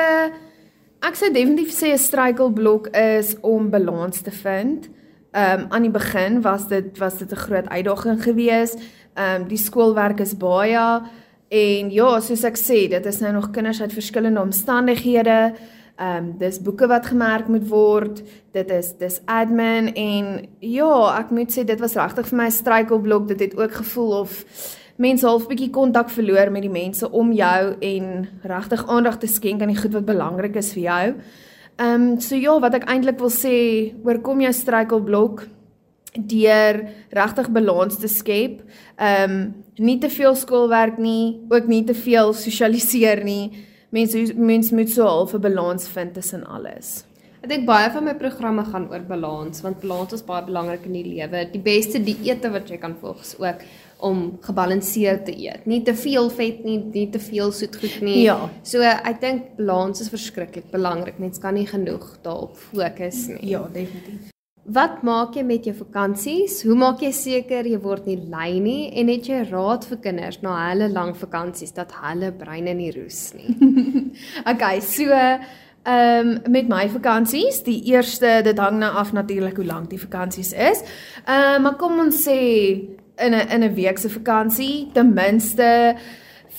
ek 1.01 1.17
sou 1.17 1.31
definitief 1.33 1.73
sê 1.73 1.93
'n 1.93 1.97
struikelblok 1.97 2.87
is 2.93 3.35
om 3.41 3.69
balans 3.69 4.21
te 4.21 4.31
vind. 4.31 4.89
Um 5.33 5.65
aan 5.69 5.81
die 5.81 5.91
begin 5.91 6.41
was 6.41 6.67
dit 6.67 6.97
was 6.97 7.17
dit 7.17 7.31
'n 7.31 7.35
groot 7.35 7.69
uitdaging 7.69 8.23
geweest. 8.23 8.77
Um 9.15 9.47
die 9.47 9.57
skoolwerk 9.57 10.19
is 10.19 10.37
baie 10.37 11.01
en 11.49 11.91
ja, 11.91 12.19
soos 12.19 12.43
ek 12.43 12.57
sê, 12.57 12.87
dit 12.89 13.05
is 13.05 13.19
nou 13.19 13.33
nog 13.33 13.51
kinders 13.51 13.81
uit 13.81 13.93
verskillende 13.93 14.41
omstandighede. 14.41 15.53
Ehm 15.97 16.17
um, 16.17 16.33
dis 16.37 16.59
boeke 16.61 16.85
wat 16.87 17.07
gemerk 17.09 17.47
moet 17.47 17.63
word. 17.69 18.19
Dit 18.53 18.69
is 18.69 18.91
dis 18.99 19.15
admin 19.25 19.87
en 19.97 20.27
ja, 20.61 20.89
ek 21.17 21.31
moet 21.33 21.49
sê 21.49 21.63
dit 21.65 21.79
was 21.81 21.95
regtig 21.97 22.27
vir 22.29 22.37
my 22.37 22.45
'n 22.45 22.53
struikelblok. 22.53 23.27
Dit 23.27 23.39
het 23.39 23.57
ook 23.57 23.71
gevoel 23.71 24.11
of 24.19 24.45
mense 24.97 25.25
half 25.25 25.47
bietjie 25.47 25.69
kontak 25.69 26.09
verloor 26.09 26.51
met 26.51 26.61
die 26.61 26.69
mense 26.69 27.11
om 27.11 27.31
jou 27.31 27.75
en 27.81 28.27
regtig 28.43 28.87
aandag 28.87 29.17
te 29.17 29.27
skenk 29.27 29.61
aan 29.61 29.73
die 29.73 29.81
goed 29.81 29.93
wat 29.93 30.05
belangrik 30.05 30.55
is 30.55 30.73
vir 30.73 30.83
jou. 30.83 31.15
Ehm 31.77 32.01
um, 32.01 32.19
so 32.19 32.35
ja, 32.35 32.59
wat 32.59 32.73
ek 32.73 32.85
eintlik 32.85 33.19
wil 33.19 33.33
sê, 33.33 33.93
oorkom 34.05 34.41
jou 34.41 34.53
struikelblok 34.53 35.47
deur 36.13 36.89
regtig 37.09 37.49
balans 37.49 37.97
te 37.97 38.07
skep. 38.07 38.61
Ehm 38.97 39.31
um, 39.31 39.53
nie 39.77 39.97
te 39.97 40.09
veel 40.09 40.35
skoolwerk 40.35 40.97
nie, 40.97 41.41
ook 41.49 41.67
nie 41.67 41.83
te 41.83 41.93
veel 41.93 42.33
sosialiseer 42.33 43.23
nie 43.23 43.65
mense 43.89 44.34
mense 44.36 44.75
moet 44.75 44.89
so 44.89 45.08
half 45.08 45.34
'n 45.34 45.41
balans 45.41 45.88
vind 45.88 46.13
tussen 46.13 46.46
alles. 46.46 47.06
Ek 47.44 47.50
dink 47.50 47.65
baie 47.65 47.89
van 47.94 48.03
my 48.03 48.13
programme 48.15 48.63
gaan 48.65 48.88
oor 48.91 49.03
balans 49.08 49.62
want 49.62 49.79
balans 49.79 50.13
is 50.13 50.24
baie 50.25 50.44
belangrik 50.46 50.86
in 50.86 50.94
die 50.94 51.06
lewe. 51.06 51.46
Die 51.51 51.62
beste 51.62 52.00
dieete 52.03 52.50
wat 52.51 52.70
jy 52.70 52.77
kan 52.77 52.96
volg 53.01 53.22
is 53.22 53.36
ook 53.39 53.62
om 54.00 54.38
gebalanseerd 54.41 55.25
te 55.25 55.34
eet. 55.34 55.65
Nie 55.65 55.82
te 55.84 55.96
veel 55.96 56.29
vet 56.29 56.63
nie, 56.63 56.77
nie 56.94 57.10
te 57.10 57.20
veel 57.20 57.51
soetgoed 57.51 58.01
nie. 58.01 58.24
Ja. 58.25 58.50
So 58.63 58.82
ek 58.82 59.22
dink 59.22 59.56
balans 59.58 60.01
is 60.01 60.10
verskriklik 60.10 60.72
belangrik. 60.72 61.20
Mens 61.20 61.39
kan 61.39 61.53
nie 61.53 61.67
genoeg 61.67 62.17
daarop 62.22 62.58
fokus 62.58 63.27
nie. 63.27 63.46
Ja, 63.53 63.63
definitief. 63.74 64.34
Wat 64.67 65.00
maak 65.07 65.38
jy 65.38 65.45
met 65.47 65.63
jou 65.63 65.71
vakansies? 65.77 66.57
Hoe 66.67 66.75
maak 66.75 67.00
jy 67.00 67.13
seker 67.15 67.67
jy 67.69 67.77
word 67.79 68.07
nie 68.09 68.17
lui 68.27 68.57
nie 68.59 68.89
en 69.00 69.07
het 69.07 69.29
jy 69.29 69.45
raad 69.47 69.86
vir 69.88 70.01
kinders 70.03 70.41
na 70.43 70.57
hulle 70.65 70.89
lang 70.91 71.13
vakansies 71.15 71.71
dat 71.77 71.93
hulle 72.01 72.33
breine 72.36 72.74
nie 72.75 72.89
roes 72.91 73.29
nie? 73.38 73.55
okay, 74.51 74.81
so 74.83 75.07
ehm 75.07 75.39
um, 75.88 76.51
met 76.51 76.67
my 76.67 76.83
vakansies, 76.91 77.62
die 77.63 77.79
eerste 77.93 78.41
dit 78.43 78.59
hang 78.59 78.81
nou 78.81 78.91
af 78.91 79.13
natuurlik 79.15 79.55
hoe 79.55 79.69
lank 79.69 79.88
die 79.93 80.01
vakansies 80.03 80.51
is. 80.51 80.83
Ehm 81.24 81.55
um, 81.55 81.63
maar 81.63 81.79
kom 81.79 82.00
ons 82.03 82.19
sê 82.27 82.39
in 83.24 83.33
'n 83.33 83.47
in 83.47 83.63
'n 83.63 83.75
week 83.75 83.97
se 83.97 84.09
vakansie, 84.09 84.91
ten 84.93 85.13
minste 85.13 85.95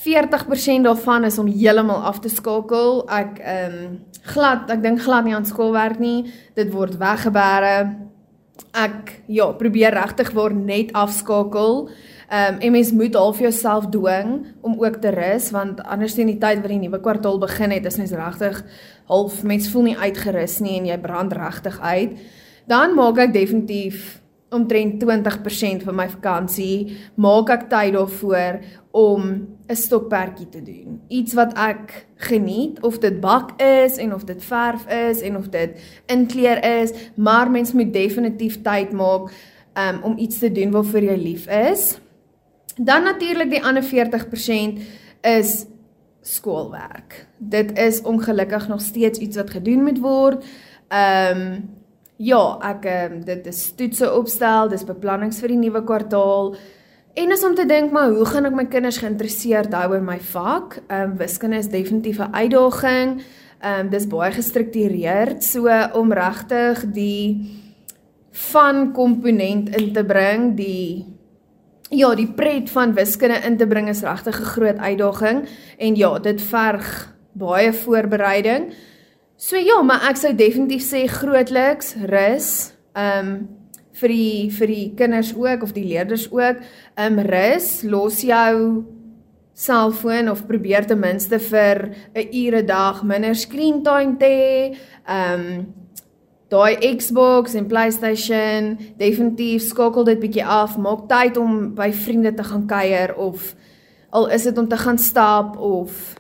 40% 0.05 0.87
daarvan 0.87 1.25
is 1.25 1.39
om 1.39 1.47
heeltemal 1.47 2.05
af 2.07 2.21
te 2.21 2.29
skakel. 2.29 3.03
Ek 3.11 3.39
ehm 3.39 3.79
um, 3.79 3.97
glad, 4.29 4.69
ek 4.71 4.83
dink 4.85 5.01
glad 5.01 5.25
nie 5.25 5.35
aan 5.35 5.47
skoolwerk 5.49 5.99
nie. 5.99 6.29
Dit 6.55 6.71
word 6.73 6.99
weggebere. 7.01 7.97
Ek 8.77 9.23
ja, 9.27 9.49
probeer 9.57 9.97
regtig 9.97 10.31
word 10.37 10.59
net 10.59 10.93
afskakel. 10.93 11.89
Ehm 12.29 12.55
um, 12.55 12.61
en 12.61 12.73
mens 12.73 12.93
moet 12.93 13.17
half 13.17 13.41
jouself 13.41 13.89
dwing 13.91 14.47
om 14.61 14.77
ook 14.79 15.01
te 15.01 15.11
rus 15.11 15.51
want 15.51 15.83
anders 15.83 16.15
teen 16.15 16.31
die 16.31 16.39
tyd 16.39 16.61
wat 16.61 16.71
die 16.75 16.83
nuwe 16.83 17.01
kwartaal 17.01 17.39
begin 17.41 17.73
het, 17.73 17.87
is 17.87 17.97
mens 17.97 18.13
regtig 18.13 18.63
half 19.09 19.43
mens 19.43 19.71
voel 19.73 19.89
nie 19.89 19.99
uitgerus 19.99 20.59
nie 20.61 20.77
en 20.79 20.87
jy 20.87 20.99
brand 21.01 21.33
regtig 21.33 21.81
uit. 21.81 22.19
Dan 22.69 22.95
maak 22.95 23.19
ek 23.19 23.33
definitief 23.33 24.21
omtrent 24.51 25.05
20% 25.05 25.85
van 25.85 25.95
my 25.95 26.09
vakansie 26.09 26.97
maak 27.21 27.51
ek 27.53 27.69
tyd 27.69 27.93
daarvoor 27.97 28.61
om 28.97 29.23
'n 29.69 29.77
stokperdjie 29.77 30.49
te 30.49 30.63
doen. 30.63 31.01
Iets 31.09 31.35
wat 31.35 31.53
ek 31.59 32.07
geniet 32.17 32.81
of 32.81 32.99
dit 32.99 33.21
bak 33.21 33.61
is 33.61 33.97
en 33.97 34.15
of 34.15 34.25
dit 34.25 34.45
verf 34.45 34.87
is 34.87 35.21
en 35.21 35.37
of 35.37 35.49
dit 35.49 35.71
inkleer 36.07 36.81
is, 36.81 36.93
maar 37.15 37.51
mens 37.51 37.73
moet 37.73 37.93
definitief 37.93 38.63
tyd 38.63 38.93
maak 38.93 39.31
um, 39.75 40.03
om 40.03 40.19
iets 40.19 40.39
te 40.39 40.53
doen 40.53 40.71
waarvoor 40.71 41.03
jy 41.03 41.17
lief 41.17 41.47
is. 41.47 41.99
Dan 42.77 43.03
natuurlik 43.03 43.51
die 43.51 43.65
ander 43.65 43.83
40% 43.83 44.81
is 45.21 45.67
skoolwerk. 46.23 47.27
Dit 47.39 47.79
is 47.79 48.03
ongelukkig 48.03 48.69
nog 48.69 48.81
steeds 48.81 49.19
iets 49.19 49.37
wat 49.37 49.51
gedoen 49.51 49.83
moet 49.83 49.99
word. 49.99 50.45
Ehm 50.89 51.41
um, 51.41 51.77
Ja, 52.19 52.59
ek 52.67 52.87
ehm 52.91 53.21
dit 53.23 53.45
is 53.47 53.61
toetse 53.79 54.09
opstel, 54.11 54.67
dis 54.73 54.83
beplannings 54.83 55.39
vir 55.39 55.53
die 55.53 55.61
nuwe 55.61 55.85
kwartaal. 55.87 56.57
En 57.15 57.35
is 57.35 57.45
om 57.47 57.55
te 57.55 57.67
dink 57.67 57.93
maar 57.95 58.11
hoe 58.11 58.27
gaan 58.27 58.49
ek 58.49 58.57
my 58.59 58.65
kinders 58.67 58.99
geïnteresseerd 58.99 59.75
hou 59.75 59.93
in 59.95 60.05
my 60.07 60.19
vak? 60.33 60.81
Ehm 60.89 61.13
um, 61.13 61.17
wiskunde 61.21 61.61
is 61.63 61.71
definitief 61.71 62.19
'n 62.19 62.35
uitdaging. 62.35 63.21
Ehm 63.63 63.87
um, 63.87 63.91
dis 63.91 64.07
baie 64.07 64.33
gestruktureerd, 64.33 65.45
so 65.45 65.71
om 65.95 66.13
regtig 66.13 66.83
die 66.91 67.47
van 68.51 68.93
komponent 68.93 69.71
in 69.77 69.93
te 69.93 70.05
bring, 70.05 70.57
die 70.57 71.07
ja, 71.91 72.15
die 72.15 72.33
pret 72.35 72.71
van 72.71 72.95
wiskunde 72.95 73.39
in 73.47 73.57
te 73.57 73.67
bring 73.67 73.89
is 73.89 74.03
regtig 74.03 74.41
'n 74.41 74.51
groot 74.55 74.79
uitdaging 74.79 75.47
en 75.79 75.97
ja, 75.97 76.19
dit 76.19 76.43
verg 76.43 77.15
baie 77.33 77.73
voorbereiding. 77.73 78.73
So 79.39 79.55
ja, 79.55 79.77
maar 79.87 80.03
ek 80.09 80.19
sou 80.19 80.33
definitief 80.35 80.83
sê 80.83 81.05
grootliks 81.07 81.95
rus. 82.11 82.51
Ehm 82.99 83.29
um, 83.29 83.37
vir 83.99 84.13
die 84.15 84.51
vir 84.55 84.71
die 84.71 84.87
kinders 84.99 85.31
ook 85.35 85.63
of 85.63 85.75
die 85.77 85.85
leerders 85.87 86.25
ook. 86.35 86.59
Ehm 86.99 87.21
um, 87.21 87.23
rus, 87.23 87.69
los 87.87 88.19
jou 88.27 88.83
selfoon 89.55 90.31
of 90.31 90.43
probeer 90.47 90.87
ten 90.87 90.99
minste 90.99 91.39
vir 91.39 91.95
'n 92.15 92.27
ure 92.35 92.65
dag 92.65 93.05
minder 93.05 93.35
screen 93.35 93.83
time 93.83 94.19
te 94.19 94.27
hê. 94.27 94.77
Ehm 95.07 95.47
um, 95.47 95.75
daai 96.51 96.97
Xbox 96.97 97.55
en 97.55 97.67
PlayStation, 97.67 98.77
definitief 98.97 99.63
skakel 99.63 100.05
dit 100.05 100.19
bietjie 100.19 100.45
af, 100.45 100.79
maak 100.79 101.07
tyd 101.09 101.37
om 101.37 101.75
by 101.75 101.93
vriende 101.93 102.35
te 102.35 102.43
gaan 102.43 102.67
kuier 102.67 103.15
of 103.15 103.55
al 104.11 104.27
is 104.27 104.43
dit 104.43 104.59
om 104.59 104.69
te 104.69 104.77
gaan 104.77 104.99
stap 104.99 105.57
of 105.57 106.18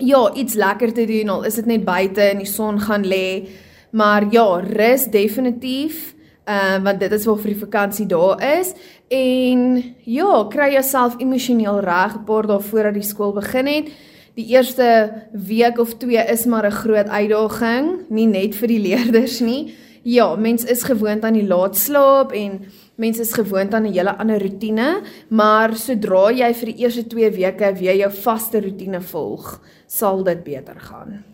ja, 0.00 0.34
iets 0.34 0.54
lekker 0.54 0.92
te 0.92 1.04
doen, 1.06 1.28
al 1.28 1.44
is 1.44 1.54
dit 1.54 1.66
net 1.66 1.84
buite 1.84 2.30
in 2.30 2.38
die 2.38 2.48
son 2.48 2.80
gaan 2.80 3.04
lê. 3.04 3.48
Maar 3.92 4.26
ja, 4.30 4.60
rus 4.60 5.04
definitief. 5.10 6.14
Ehm 6.44 6.80
uh, 6.80 6.84
want 6.84 7.00
dit 7.00 7.12
is 7.12 7.24
waar 7.24 7.38
vir 7.38 7.52
die 7.52 7.60
vakansie 7.60 8.06
daar 8.06 8.40
is 8.58 8.72
en 9.08 9.60
ja, 10.04 10.46
kry 10.50 10.72
jouself 10.72 11.18
emosioneel 11.18 11.80
reg 11.80 12.16
'n 12.16 12.24
paar 12.24 12.46
dae 12.46 12.60
voordat 12.60 12.94
die 12.94 13.06
skool 13.06 13.32
begin 13.32 13.66
het. 13.66 13.90
Die 14.34 14.46
eerste 14.46 15.12
week 15.32 15.78
of 15.78 15.94
2 15.94 16.24
is 16.32 16.44
maar 16.44 16.66
'n 16.66 16.80
groot 16.82 17.08
uitdaging, 17.08 18.08
nie 18.08 18.26
net 18.26 18.54
vir 18.54 18.68
die 18.68 18.82
leerders 18.88 19.40
nie. 19.40 19.74
Ja, 20.02 20.36
mens 20.36 20.64
is 20.64 20.82
gewoond 20.82 21.24
aan 21.24 21.32
die 21.32 21.46
laat 21.46 21.76
slaap 21.76 22.32
en 22.32 22.60
mens 23.00 23.20
is 23.22 23.32
gewoond 23.32 23.74
aan 23.74 23.86
'n 23.88 23.92
hele 23.92 24.16
ander 24.16 24.40
rotine, 24.42 25.02
maar 25.28 25.76
sodra 25.76 26.30
jy 26.30 26.52
vir 26.54 26.72
die 26.72 26.78
eerste 26.84 27.06
2 27.06 27.30
weke 27.30 27.74
weer 27.78 27.96
jou 27.96 28.10
vaste 28.10 28.60
rotine 28.60 29.00
volg, 29.00 29.60
sal 29.86 30.24
dit 30.24 30.44
beter 30.44 30.80
gaan. 30.80 31.24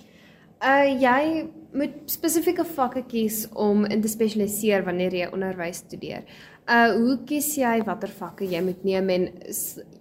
Uh 0.62 0.87
jy 1.00 1.46
moet 1.73 1.94
spesifieke 2.06 2.64
vakke 2.64 3.02
kies 3.06 3.46
om 3.52 3.85
in 3.85 4.00
te 4.00 4.08
spesialiseer 4.08 4.85
wanneer 4.85 5.12
jy 5.12 5.28
onderwys 5.32 5.82
studeer. 5.85 6.23
Uh 6.68 6.92
hoe 6.96 7.18
kies 7.26 7.56
jy 7.56 7.82
watter 7.85 8.08
vakke 8.08 8.44
jy 8.44 8.62
moet 8.62 8.85
neem 8.85 9.11
en 9.11 9.28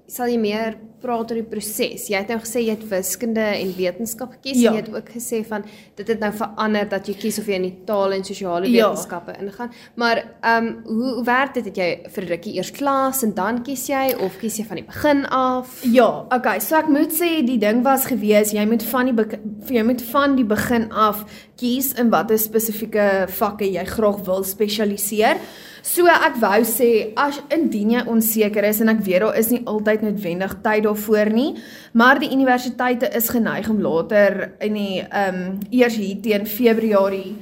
sal 0.08 0.28
jy 0.28 0.38
meer 0.38 0.78
praat 1.06 1.32
oor 1.32 1.40
die 1.40 1.48
proses? 1.48 2.08
Jy 2.10 2.22
het 2.24 2.32
nou 2.34 2.40
gesê 2.42 2.64
jy 2.66 2.74
het 2.74 2.86
wiskunde 2.90 3.46
en 3.46 3.74
wetenskap 3.78 4.34
gekies. 4.40 4.64
Ja. 4.64 4.74
Jy 4.74 4.82
het 4.82 4.92
ook 4.94 5.12
gesê 5.14 5.44
van 5.46 5.66
dit 5.96 6.08
het 6.10 6.24
nou 6.24 6.32
verander 6.36 6.90
dat 6.90 7.10
jy 7.10 7.16
kies 7.22 7.40
of 7.42 7.50
jy 7.50 7.60
in 7.62 7.68
die 7.70 7.76
taal 7.88 8.16
en 8.16 8.26
sosiale 8.28 8.70
ja. 8.72 8.90
wetenskappe 8.90 9.36
ja. 9.36 9.44
ingaan. 9.46 9.74
Maar 10.02 10.24
ehm 10.24 10.72
um, 10.72 10.72
hoe, 10.86 11.14
hoe 11.20 11.26
werk 11.30 11.54
dit? 11.60 11.70
Het 11.70 11.82
jy 11.82 11.90
vir 12.16 12.30
rukkie 12.34 12.56
eers 12.58 12.72
klas 12.76 13.24
en 13.26 13.34
dan 13.38 13.62
kies 13.66 13.88
jy 13.90 14.16
of 14.26 14.38
kies 14.42 14.60
jy 14.60 14.68
van 14.68 14.82
die 14.82 14.88
begin 14.88 15.26
af? 15.26 15.80
Ja, 15.86 16.10
okay. 16.30 16.60
So 16.64 16.78
ek 16.80 16.90
moet 16.92 17.14
sê 17.16 17.40
die 17.46 17.60
ding 17.62 17.84
was 17.86 18.10
gewees 18.10 18.54
jy 18.56 18.66
moet 18.70 18.84
van 18.90 19.12
die 19.12 19.40
jy 19.72 19.86
moet 19.86 20.04
van 20.12 20.36
die 20.38 20.48
begin 20.48 20.90
af 20.92 21.24
kies 21.60 21.94
in 22.00 22.12
watter 22.14 22.40
spesifieke 22.40 23.28
vakke 23.38 23.68
jy 23.70 23.86
graag 23.88 24.26
wil 24.28 24.44
spesialiseer. 24.44 25.40
So 25.86 26.10
ek 26.10 26.40
wou 26.42 26.64
sê 26.66 26.90
as 27.22 27.38
indien 27.54 27.92
jy 27.94 28.02
onseker 28.10 28.66
is 28.66 28.80
en 28.82 28.90
ek 28.96 29.04
weet 29.06 29.22
daar 29.22 29.36
is 29.38 29.52
nie 29.54 29.62
altyd 29.70 30.02
noodwendig 30.08 30.56
tyd 30.66 30.88
daarvoor 30.96 31.32
nie, 31.34 31.56
maar 31.94 32.20
die 32.20 32.32
universiteite 32.32 33.10
is 33.16 33.30
geneig 33.30 33.70
om 33.70 33.82
later 33.82 34.52
in 34.60 34.74
die 34.74 35.04
ehm 35.04 35.36
um, 35.36 35.60
eers 35.70 35.96
hier 35.96 36.22
teen 36.22 36.48
Februarie 36.48 37.36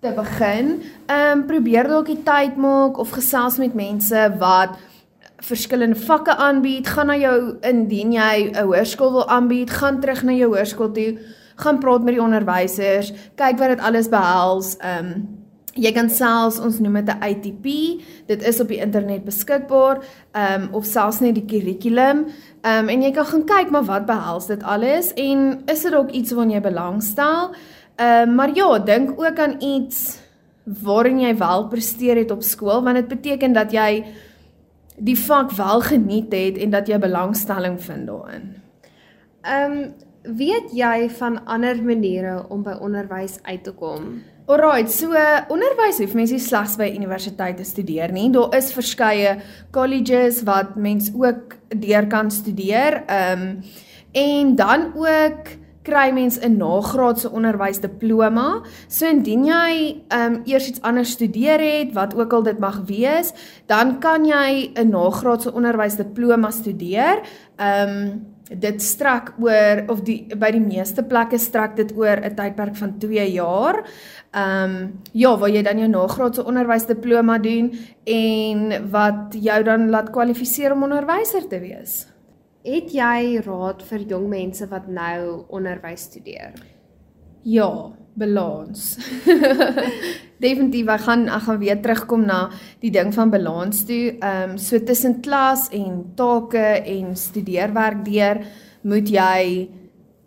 te 0.00 0.12
begin. 0.14 0.82
Ehm 1.06 1.38
um, 1.38 1.46
probeer 1.46 1.88
dalk 1.88 2.06
die 2.06 2.22
tyd 2.22 2.56
maak 2.56 2.98
of 2.98 3.10
gesels 3.10 3.58
met 3.58 3.74
mense 3.74 4.32
wat 4.38 4.78
verskillende 5.42 5.98
vakke 5.98 6.36
aanbied. 6.36 6.88
Gaan 6.88 7.06
na 7.06 7.16
jou 7.16 7.56
indien 7.60 8.12
jy 8.12 8.50
'n 8.52 8.64
hoërskool 8.64 9.12
wil 9.12 9.28
aanbied, 9.28 9.70
gaan 9.70 10.00
terug 10.00 10.22
na 10.22 10.32
jou 10.32 10.54
hoërskool 10.54 10.92
toe, 10.92 11.18
gaan 11.56 11.78
praat 11.78 12.04
met 12.04 12.14
die 12.14 12.22
onderwysers, 12.22 13.12
kyk 13.36 13.58
wat 13.58 13.68
dit 13.68 13.80
alles 13.80 14.08
behels. 14.08 14.76
Ehm 14.78 15.06
um, 15.06 15.41
Jy 15.72 15.88
kan 15.96 16.10
selfs 16.12 16.58
ons 16.60 16.78
noem 16.84 16.98
dit 17.00 17.08
'n 17.08 17.22
ITP. 17.24 17.66
Dit 18.26 18.42
is 18.42 18.60
op 18.60 18.68
die 18.68 18.80
internet 18.80 19.24
beskikbaar, 19.24 20.04
ehm 20.32 20.62
um, 20.62 20.68
of 20.72 20.84
selfs 20.84 21.20
net 21.20 21.34
die 21.34 21.44
kurrikulum. 21.44 22.26
Ehm 22.62 22.78
um, 22.84 22.88
en 22.88 23.02
jy 23.02 23.10
kan 23.10 23.24
gaan 23.24 23.44
kyk 23.44 23.70
maar 23.70 23.84
wat 23.84 24.06
behels 24.06 24.46
dit 24.46 24.62
alles 24.62 25.12
en 25.14 25.62
is 25.66 25.82
dit 25.82 25.92
dalk 25.92 26.10
iets 26.10 26.32
waarna 26.32 26.52
jy 26.52 26.60
belangstel? 26.60 27.54
Ehm 27.96 28.28
um, 28.28 28.34
maar 28.34 28.50
ja, 28.54 28.78
dink 28.78 29.20
ook 29.20 29.38
aan 29.38 29.56
iets 29.60 30.18
waarin 30.64 31.20
jy 31.20 31.36
wel 31.36 31.68
presteer 31.68 32.16
het 32.16 32.30
op 32.30 32.42
skool 32.42 32.82
want 32.82 32.96
dit 32.96 33.08
beteken 33.08 33.52
dat 33.52 33.72
jy 33.72 34.04
die 34.96 35.18
vak 35.18 35.50
wel 35.50 35.80
geniet 35.80 36.32
het 36.32 36.58
en 36.58 36.70
dat 36.70 36.86
jy 36.86 36.98
belangstelling 36.98 37.80
vind 37.82 38.06
daarin. 38.06 38.62
Ehm 39.42 39.72
um, 39.72 39.92
weet 40.22 40.70
jy 40.72 41.10
van 41.10 41.44
ander 41.44 41.82
maniere 41.82 42.44
om 42.48 42.62
by 42.62 42.76
onderwys 42.80 43.38
uit 43.42 43.64
te 43.64 43.72
kom? 43.72 44.22
Alraai, 44.50 44.88
so 44.90 45.14
onderwys 45.54 46.00
hoef 46.02 46.16
mense 46.18 46.34
nie 46.34 46.42
slegs 46.42 46.72
by 46.74 46.88
universiteite 46.90 47.62
studeer 47.62 48.10
nie. 48.10 48.26
Daar 48.34 48.56
is 48.58 48.72
verskeie 48.74 49.36
colleges 49.70 50.40
wat 50.48 50.74
mens 50.74 51.12
ook 51.14 51.54
deur 51.70 52.08
kan 52.10 52.30
studeer. 52.30 53.04
Ehm 53.06 53.48
um, 53.48 53.62
en 54.12 54.56
dan 54.58 54.82
ook 54.98 55.46
kry 55.82 56.10
mens 56.12 56.38
'n 56.38 56.56
nagraadse 56.56 57.30
onderwys 57.30 57.80
diploma. 57.80 58.62
So 58.88 59.06
indien 59.06 59.44
jy 59.44 60.02
ehm 60.08 60.34
um, 60.34 60.42
eers 60.44 60.68
iets 60.68 60.82
anders 60.82 61.10
studeer 61.10 61.60
het, 61.60 61.92
wat 61.92 62.14
ook 62.14 62.32
al 62.32 62.42
dit 62.42 62.58
mag 62.58 62.82
wees, 62.86 63.32
dan 63.66 63.98
kan 64.00 64.24
jy 64.24 64.72
'n 64.74 64.88
nagraadse 64.88 65.52
onderwys 65.52 65.96
diploma 65.96 66.50
studeer. 66.50 67.22
Ehm 67.56 67.88
um, 67.88 68.31
dit 68.58 68.82
strek 68.82 69.32
oor 69.38 69.84
of 69.92 70.02
die 70.06 70.26
by 70.36 70.50
die 70.54 70.62
meeste 70.62 71.02
plekke 71.02 71.38
strek 71.38 71.76
dit 71.76 71.92
oor 71.96 72.20
'n 72.20 72.34
tydperk 72.34 72.76
van 72.76 72.98
2 72.98 73.32
jaar. 73.32 73.84
Ehm 74.32 74.70
um, 74.70 75.00
ja, 75.12 75.36
waar 75.36 75.50
jy 75.50 75.62
dan 75.62 75.78
jou 75.78 75.88
nagraadse 75.88 76.44
onderwysdiploma 76.44 77.38
doen 77.38 77.72
en 78.04 78.90
wat 78.90 79.34
jou 79.34 79.62
dan 79.62 79.90
laat 79.90 80.10
kwalifiseer 80.10 80.72
om 80.72 80.82
onderwyser 80.82 81.48
te 81.48 81.60
wees. 81.60 82.06
Het 82.64 82.92
jy 82.92 83.40
raad 83.44 83.82
vir 83.82 83.98
jong 83.98 84.28
mense 84.28 84.68
wat 84.68 84.86
nou 84.86 85.44
onderwys 85.48 86.02
studeer? 86.02 86.52
Ja, 87.42 87.92
balans. 88.14 88.96
Definitief, 90.42 90.88
ek 90.90 91.04
gaan 91.06 91.28
ek 91.30 91.44
gaan 91.46 91.60
weer 91.60 91.78
terugkom 91.82 92.24
na 92.26 92.40
die 92.82 92.90
ding 92.94 93.12
van 93.14 93.30
balans 93.32 93.84
toe. 93.88 94.16
Ehm 94.18 94.54
um, 94.54 94.58
so 94.58 94.80
tussen 94.82 95.20
klas 95.22 95.68
en 95.72 96.12
take 96.18 96.82
en 96.96 97.16
studeerwerk 97.16 98.04
deur 98.04 98.42
moet 98.82 99.08
jy 99.08 99.68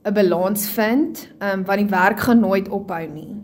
'n 0.06 0.13
balans 0.13 0.69
vind, 0.69 1.28
ehm 1.39 1.60
um, 1.60 1.65
want 1.65 1.80
die 1.80 1.89
werk 1.89 2.19
gaan 2.19 2.39
nooit 2.39 2.69
ophou 2.69 3.06
nie. 3.08 3.36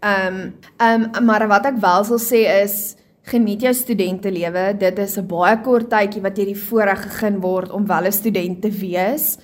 Ehm 0.00 0.34
um, 0.34 0.54
ehm 0.76 1.08
um, 1.14 1.24
maar 1.24 1.48
wat 1.48 1.66
ek 1.66 1.80
wel 1.80 2.04
sal 2.04 2.18
sê 2.20 2.46
is 2.62 2.96
geniet 3.22 3.62
jou 3.62 3.74
studentelewe. 3.74 4.76
Dit 4.78 4.98
is 4.98 5.16
'n 5.18 5.26
baie 5.26 5.60
kort 5.62 5.90
tydjie 5.90 6.22
wat 6.22 6.38
jy 6.38 6.44
die 6.44 6.62
voorreg 6.68 7.02
gegee 7.02 7.38
word 7.40 7.70
om 7.70 7.86
wel 7.86 8.06
'n 8.06 8.12
student 8.12 8.62
te 8.62 8.70
wees. 8.70 9.38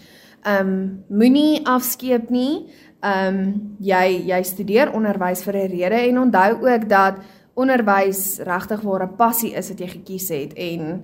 Ehm 0.45 0.69
um, 0.69 1.05
moenie 1.09 1.67
afskeep 1.67 2.31
nie 2.31 2.67
ehm 3.01 3.37
um, 3.37 3.77
jy 3.79 4.27
jy 4.27 4.43
studeer 4.43 4.93
onderwys 4.93 5.43
vir 5.43 5.57
'n 5.57 5.71
rede 5.71 6.01
en 6.09 6.19
onthou 6.19 6.53
ook 6.67 6.89
dat 6.89 7.21
onderwys 7.55 8.39
regtig 8.39 8.81
waar 8.81 9.03
'n 9.07 9.17
passie 9.17 9.55
is 9.55 9.69
wat 9.69 9.79
jy 9.79 9.87
gekies 9.87 10.29
het 10.29 10.53
en 10.55 11.03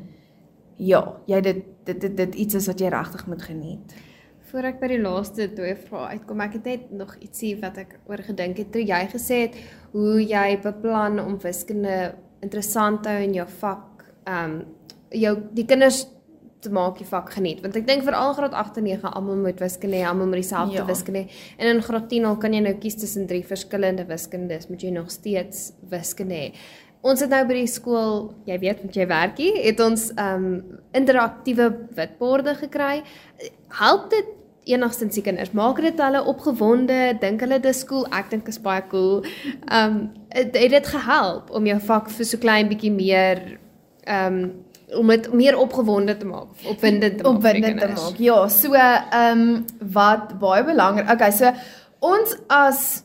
ja, 0.76 1.16
jy 1.26 1.40
dit 1.40 1.62
dit 1.84 2.00
dit, 2.00 2.16
dit 2.16 2.34
iets 2.34 2.54
is 2.54 2.66
wat 2.66 2.80
jy 2.80 2.88
regtig 2.88 3.26
moet 3.26 3.42
geniet. 3.42 3.94
Voor 4.50 4.64
ek 4.64 4.80
by 4.80 4.88
die 4.88 5.00
laaste 5.02 5.52
twee 5.52 5.74
vrae 5.76 6.06
uitkom, 6.14 6.40
ek 6.40 6.52
het 6.52 6.64
net 6.64 6.90
nog 6.90 7.16
ietsie 7.20 7.56
wat 7.60 7.78
ek 7.78 7.98
oor 8.06 8.22
gedink 8.22 8.56
het 8.58 8.72
toe 8.72 8.82
jy 8.82 9.02
gesê 9.12 9.40
het 9.48 9.58
hoe 9.92 10.22
jy 10.22 10.60
beplan 10.62 11.20
om 11.20 11.38
wiskunde 11.42 12.14
interessant 12.40 13.06
hou 13.06 13.18
in 13.22 13.34
jou 13.34 13.46
vak. 13.60 14.04
Ehm 14.26 14.50
um, 14.50 14.64
jou 15.14 15.36
die 15.54 15.64
kinders 15.64 16.08
te 16.64 16.72
maak 16.74 16.98
die 17.00 17.08
vak 17.08 17.32
geniet 17.36 17.62
want 17.64 17.76
ek 17.78 17.86
dink 17.88 18.06
vir 18.06 18.16
al 18.18 18.34
graad 18.36 18.56
8 18.64 18.80
en 18.80 18.88
9 18.90 19.12
almal 19.20 19.42
moet 19.44 19.60
wiskunde 19.62 20.00
hê, 20.00 20.06
almal 20.08 20.30
moet 20.30 20.42
dieselfde 20.42 20.80
ja. 20.80 20.86
wiskunde 20.88 21.24
hê. 21.24 21.42
En 21.58 21.70
in 21.74 21.82
graad 21.84 22.08
10 22.10 22.30
al 22.30 22.38
kan 22.42 22.56
jy 22.56 22.62
nou 22.64 22.74
kies 22.80 22.98
tussen 23.00 23.28
drie 23.30 23.44
verskillende 23.46 24.06
wiskundes, 24.08 24.70
moet 24.70 24.82
jy 24.82 24.94
nog 24.94 25.12
steeds 25.12 25.70
wiskunde 25.92 26.40
hê. 26.40 26.48
Ons 27.04 27.20
het 27.20 27.28
nou 27.28 27.42
by 27.44 27.58
die 27.58 27.68
skool, 27.68 28.30
jy 28.48 28.56
weet 28.62 28.80
want 28.80 28.96
jy 28.96 29.04
werk 29.10 29.40
hier, 29.42 29.58
het 29.66 29.80
ons 29.84 30.06
um 30.20 30.46
interaktiewe 30.96 31.68
witborde 31.98 32.54
gekry. 32.62 33.02
Help 33.76 34.08
dit 34.14 34.30
enigstens 34.72 35.18
die 35.18 35.24
kinders? 35.26 35.52
Maak 35.52 35.82
dit 35.84 36.00
hulle 36.00 36.22
opgewonde? 36.32 36.96
Dink 37.20 37.44
hulle 37.44 37.60
dis 37.60 37.82
cool? 37.90 38.06
Ek 38.08 38.30
dink 38.32 38.48
is 38.48 38.60
baie 38.62 38.80
cool. 38.88 39.20
Um 39.68 40.06
het, 40.32 40.56
het 40.56 40.72
dit 40.72 40.88
gehelp 40.94 41.52
om 41.54 41.68
jou 41.68 41.76
vak 41.90 42.08
vir 42.10 42.30
so 42.30 42.40
klein 42.40 42.72
bietjie 42.72 42.94
meer 42.94 43.44
um 44.08 44.40
om 44.92 45.08
dit 45.08 45.32
meer 45.32 45.58
opgewonde 45.58 46.16
te 46.16 46.26
maak, 46.26 46.52
opwindend 46.68 47.18
te 47.18 47.24
maak. 47.24 47.36
Opwindend 47.36 47.80
te 47.80 47.88
maak. 47.88 48.18
Ja, 48.18 48.48
so 48.48 48.72
ehm 48.72 49.40
um, 49.40 49.64
wat 49.92 50.38
baie 50.38 50.64
belangrik. 50.64 51.10
Okay, 51.10 51.30
so 51.32 51.52
ons 52.00 52.36
as 52.46 53.04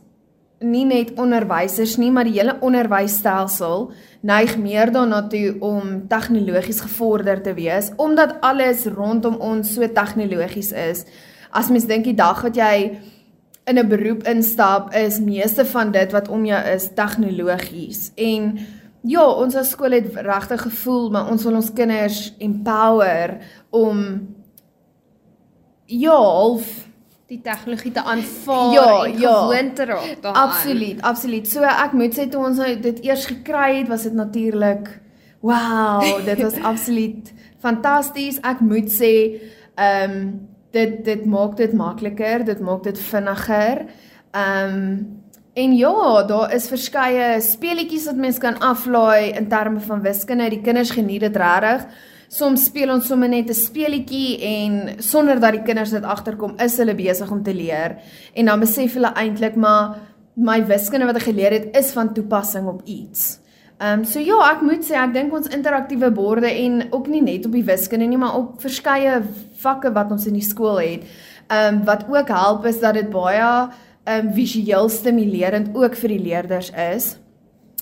nie 0.60 0.86
net 0.86 1.14
onderwysers 1.16 1.96
nie, 1.98 2.12
maar 2.12 2.28
die 2.28 2.36
hele 2.36 2.58
onderwysstelsel 2.60 3.92
neig 4.28 4.58
meer 4.60 4.92
daarna 4.92 5.22
toe 5.32 5.56
om 5.64 5.94
tegnologies 6.12 6.82
gevorder 6.84 7.40
te 7.44 7.54
wees 7.56 7.94
omdat 7.96 8.36
alles 8.44 8.84
rondom 8.92 9.38
ons 9.40 9.74
so 9.74 9.88
tegnologies 9.88 10.74
is. 10.76 11.06
As 11.52 11.70
mens 11.72 11.88
dink 11.88 12.04
die 12.04 12.18
dag 12.18 12.44
wat 12.44 12.60
jy 12.60 13.00
in 13.70 13.78
'n 13.78 13.88
beroep 13.88 14.28
instap, 14.28 14.94
is 14.94 15.20
meeste 15.20 15.66
van 15.66 15.92
dit 15.92 16.12
wat 16.12 16.28
om 16.28 16.46
jou 16.46 16.62
is 16.76 16.90
tegnologies. 16.96 18.12
En 18.16 18.60
ja, 19.02 19.26
ons 19.28 19.56
as 19.56 19.70
skool 19.70 19.96
het 19.96 20.16
regtig 20.16 20.62
gevoel, 20.62 21.10
maar 21.12 21.32
ons 21.32 21.44
wil 21.44 21.56
ons 21.60 21.74
kinders 21.74 22.34
empower 22.40 23.38
om 23.70 24.06
ja, 25.86 26.16
half 26.16 26.90
die 27.30 27.42
tegnologie 27.46 27.92
te 27.94 28.02
aanvaar 28.04 28.74
Ja, 28.74 29.06
en 29.06 29.20
ja. 29.20 29.34
gewoon 29.34 29.74
te 29.74 29.86
raak 29.86 30.22
daaraan. 30.22 30.50
Absoluut, 30.50 31.02
absoluut. 31.02 31.48
So 31.48 31.62
ek 31.62 31.94
moet 31.94 32.18
sê 32.18 32.26
toe 32.30 32.42
ons 32.46 32.58
nou 32.58 32.72
dit 32.82 33.04
eers 33.06 33.28
gekry 33.30 33.80
het, 33.80 33.90
was 33.92 34.08
dit 34.08 34.18
natuurlik 34.18 34.90
wow, 35.46 36.02
dit 36.30 36.42
was 36.42 36.58
absoluut 36.66 37.34
fantasties. 37.62 38.42
Ek 38.42 38.64
moet 38.66 38.90
sê 38.92 39.14
ehm 39.76 40.16
um, 40.18 40.32
dit 40.74 41.00
dit 41.06 41.24
maak 41.26 41.56
dit 41.58 41.72
makliker, 41.74 42.44
dit 42.46 42.60
maak 42.62 42.84
dit 42.86 43.00
vinniger. 43.10 43.86
Ehm 44.32 44.76
um, 44.76 44.92
en 45.54 45.76
ja, 45.76 46.24
daar 46.24 46.54
is 46.54 46.68
verskeie 46.70 47.42
speletjies 47.42 48.06
wat 48.06 48.16
mens 48.16 48.38
kan 48.38 48.60
aflaai 48.60 49.32
in 49.32 49.50
terme 49.50 49.80
van 49.80 50.02
wiskunde. 50.02 50.50
Die 50.50 50.62
kinders 50.62 50.92
geniet 50.92 51.22
dit 51.22 51.36
regtig. 51.36 51.88
Soms 52.30 52.68
speel 52.70 52.92
ons 52.94 53.08
sommer 53.08 53.30
net 53.30 53.50
'n 53.50 53.54
speletjie 53.54 54.38
en 54.42 55.02
sonder 55.02 55.40
dat 55.40 55.52
die 55.52 55.64
kinders 55.64 55.90
dit 55.90 56.04
agterkom, 56.04 56.54
is 56.60 56.78
hulle 56.78 56.96
besig 56.96 57.32
om 57.32 57.44
te 57.44 57.54
leer 57.54 57.98
en 58.36 58.46
dan 58.46 58.60
besef 58.60 58.94
hulle 58.94 59.14
eintlik 59.16 59.56
maar 59.56 59.98
my 60.36 60.66
wiskunde 60.66 61.06
wat 61.06 61.16
ek 61.16 61.28
geleer 61.32 61.52
het 61.52 61.76
is 61.76 61.92
van 61.92 62.14
toepassing 62.14 62.68
op 62.68 62.82
iets. 62.86 63.40
Ehm 63.80 64.00
um, 64.00 64.06
so 64.06 64.20
ja, 64.20 64.38
ek 64.52 64.62
moet 64.62 64.84
sê 64.84 64.96
ek 65.00 65.14
dink 65.14 65.34
ons 65.34 65.48
interaktiewe 65.48 66.12
borde 66.12 66.50
en 66.52 66.88
ook 66.92 67.08
nie 67.08 67.22
net 67.22 67.46
op 67.46 67.52
die 67.52 67.64
wiskunde 67.64 68.06
nie, 68.06 68.18
maar 68.18 68.36
op 68.36 68.62
verskeie 68.62 69.22
vakke 69.62 69.92
wat 69.96 70.12
ons 70.12 70.28
in 70.28 70.34
die 70.34 70.44
skool 70.44 70.80
het, 70.80 71.04
ehm 71.48 71.76
um, 71.76 71.86
wat 71.86 72.06
ook 72.10 72.28
help 72.28 72.66
is 72.66 72.80
dat 72.80 72.94
dit 72.94 73.10
baie 73.10 73.70
um, 74.10 74.34
visueel 74.34 74.90
stimulerend 74.90 75.76
ook 75.78 75.96
vir 75.96 76.16
die 76.16 76.22
leerders 76.24 76.72
is. 76.72 77.18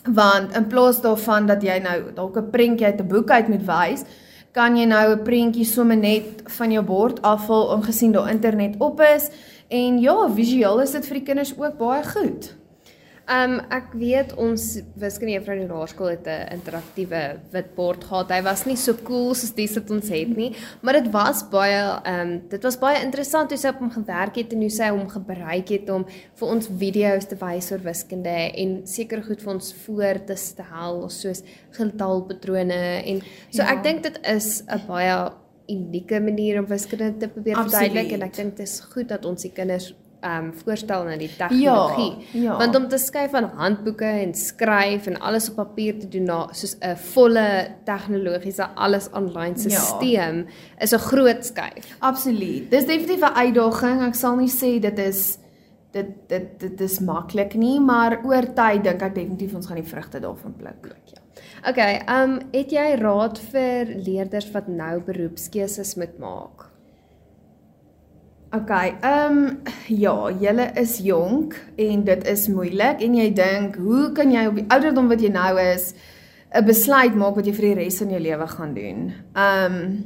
Want 0.04 0.56
in 0.56 0.68
plaas 0.68 1.02
daarvan 1.02 1.48
dat 1.48 1.64
jy 1.64 1.80
nou 1.84 2.14
dalk 2.16 2.38
'n 2.38 2.50
prentjie 2.52 2.86
uit 2.86 3.02
'n 3.02 3.08
boek 3.08 3.32
uit 3.32 3.48
moet 3.48 3.66
wys, 3.66 4.04
kan 4.52 4.78
jy 4.78 4.86
nou 4.86 5.16
'n 5.16 5.24
prentjie 5.24 5.66
sommer 5.66 5.98
net 5.98 6.44
van 6.58 6.72
jou 6.72 6.84
bord 6.86 7.22
afval 7.22 7.72
aangesien 7.76 8.12
daar 8.12 8.30
internet 8.30 8.76
op 8.80 9.02
is 9.02 9.30
en 9.68 10.00
ja, 10.00 10.30
visueel 10.30 10.82
is 10.82 10.92
dit 10.92 11.06
vir 11.06 11.14
die 11.14 11.24
kinders 11.24 11.54
ook 11.58 11.78
baie 11.78 12.04
goed. 12.04 12.56
Um 13.28 13.58
ek 13.76 13.90
weet 14.00 14.30
ons 14.40 14.62
wiskunde 14.96 15.34
juffrou 15.34 15.58
in 15.58 15.66
die 15.66 15.74
laerskool 15.74 16.14
het 16.14 16.28
'n 16.32 16.48
interaktiewe 16.54 17.40
witbord 17.52 18.04
gehad. 18.04 18.30
Hy 18.32 18.42
was 18.44 18.66
nie 18.66 18.78
so 18.78 18.94
cool 19.04 19.34
soos 19.36 19.52
dis 19.52 19.76
wat 19.76 19.92
ons 19.92 20.08
het 20.10 20.38
nie, 20.38 20.56
maar 20.82 20.94
dit 20.94 21.12
was 21.12 21.44
baie 21.50 22.00
um 22.06 22.42
dit 22.50 22.64
was 22.64 22.78
baie 22.78 23.04
interessant 23.04 23.50
hoe 23.50 23.58
sy 23.58 23.68
op 23.68 23.80
hom 23.80 23.92
gewerk 23.92 24.36
het 24.36 24.54
en 24.54 24.62
hoe 24.62 24.70
sy 24.70 24.90
hom 24.90 25.10
gebruik 25.10 25.68
het 25.70 25.90
om 25.90 26.06
vir 26.36 26.48
ons 26.48 26.68
video's 26.68 27.26
te 27.26 27.36
wys 27.36 27.72
oor 27.72 27.84
wiskunde 27.84 28.38
en 28.56 28.88
seker 28.88 29.22
goed 29.24 29.42
vir 29.42 29.54
ons 29.54 29.74
voor 29.86 30.26
te 30.26 30.36
stel 30.36 31.10
soos 31.10 31.44
getalpatrone 31.72 33.04
en 33.06 33.22
so 33.52 33.62
Ja. 33.62 33.74
ek 33.74 33.84
dink 33.84 34.04
dit 34.04 34.20
is 34.24 34.64
'n 34.70 34.88
baie 34.88 35.32
unieke 35.70 36.20
manier 36.22 36.60
om 36.60 36.66
wiskunde 36.66 37.18
te 37.20 37.28
probeer 37.28 37.56
verduidelik 37.56 38.12
en 38.14 38.22
ek 38.22 38.34
dink 38.36 38.56
dit 38.56 38.68
is 38.68 38.80
goed 38.80 39.08
dat 39.10 39.26
ons 39.26 39.42
die 39.42 39.52
kinders 39.52 39.94
um 40.28 40.52
voorstel 40.64 41.04
na 41.08 41.16
die 41.18 41.30
tegnologie. 41.38 42.12
Ja, 42.34 42.42
ja. 42.42 42.58
Want 42.58 42.76
om 42.76 42.88
te 42.92 42.98
skryf 42.98 43.34
aan 43.34 43.50
handboeke 43.56 44.06
en 44.06 44.34
skryf 44.36 45.08
en 45.08 45.20
alles 45.20 45.50
op 45.50 45.56
papier 45.56 46.00
te 46.00 46.08
doen 46.08 46.24
na 46.24 46.48
soos 46.52 46.76
'n 46.82 46.96
volle 47.14 47.48
tegnologiese 47.86 48.68
alles 48.76 49.12
aanlyn 49.12 49.56
Ja. 49.58 49.80
stelsel 49.80 50.46
is 50.80 50.94
'n 50.94 51.00
groot 51.00 51.46
skuif. 51.46 51.96
Absoluut. 52.00 52.72
Dis 52.72 52.86
definitief 52.86 53.22
'n 53.22 53.36
uitdaging. 53.36 54.02
Ek 54.08 54.16
sal 54.16 54.36
nie 54.36 54.50
sê 54.52 54.80
dit 54.82 55.00
is 55.00 55.38
dit 55.92 56.08
dit 56.30 56.60
dit 56.60 56.82
is 56.82 57.00
maklik 57.00 57.56
nie, 57.56 57.80
maar 57.80 58.20
oor 58.24 58.46
tyd 58.54 58.84
dink 58.84 59.02
ek 59.02 59.16
definitief 59.16 59.56
ons 59.56 59.68
gaan 59.68 59.82
die 59.82 59.90
vrugte 59.90 60.20
daarvan 60.20 60.54
pluk. 60.58 60.92
Ja. 61.06 61.22
Okay, 61.70 62.02
um 62.22 62.40
het 62.54 62.72
jy 62.72 62.96
raad 63.00 63.40
vir 63.40 63.86
leerders 63.86 64.52
wat 64.52 64.68
nou 64.68 65.00
beroepskeuses 65.02 65.96
moet 65.96 66.20
maak? 66.20 66.70
Okay, 68.56 68.94
ehm 69.02 69.38
um, 69.38 69.58
ja, 69.88 70.32
julle 70.40 70.72
is 70.80 70.98
jonk 71.04 71.56
en 71.76 72.04
dit 72.08 72.28
is 72.32 72.46
moeilik 72.48 73.02
en 73.04 73.18
jy 73.20 73.26
dink, 73.36 73.76
hoe 73.76 74.14
kan 74.16 74.32
jy 74.32 74.46
op 74.48 74.56
die 74.56 74.64
ouderdom 74.72 75.10
wat 75.12 75.20
jy 75.20 75.34
nou 75.36 75.58
is 75.60 75.92
'n 76.56 76.64
besluit 76.64 77.16
maak 77.16 77.36
wat 77.36 77.46
jy 77.46 77.54
vir 77.54 77.68
die 77.68 77.84
res 77.84 77.98
van 78.00 78.10
jou 78.10 78.22
lewe 78.22 78.48
gaan 78.48 78.74
doen? 78.74 79.12
Ehm 79.36 79.76
um, 79.76 80.04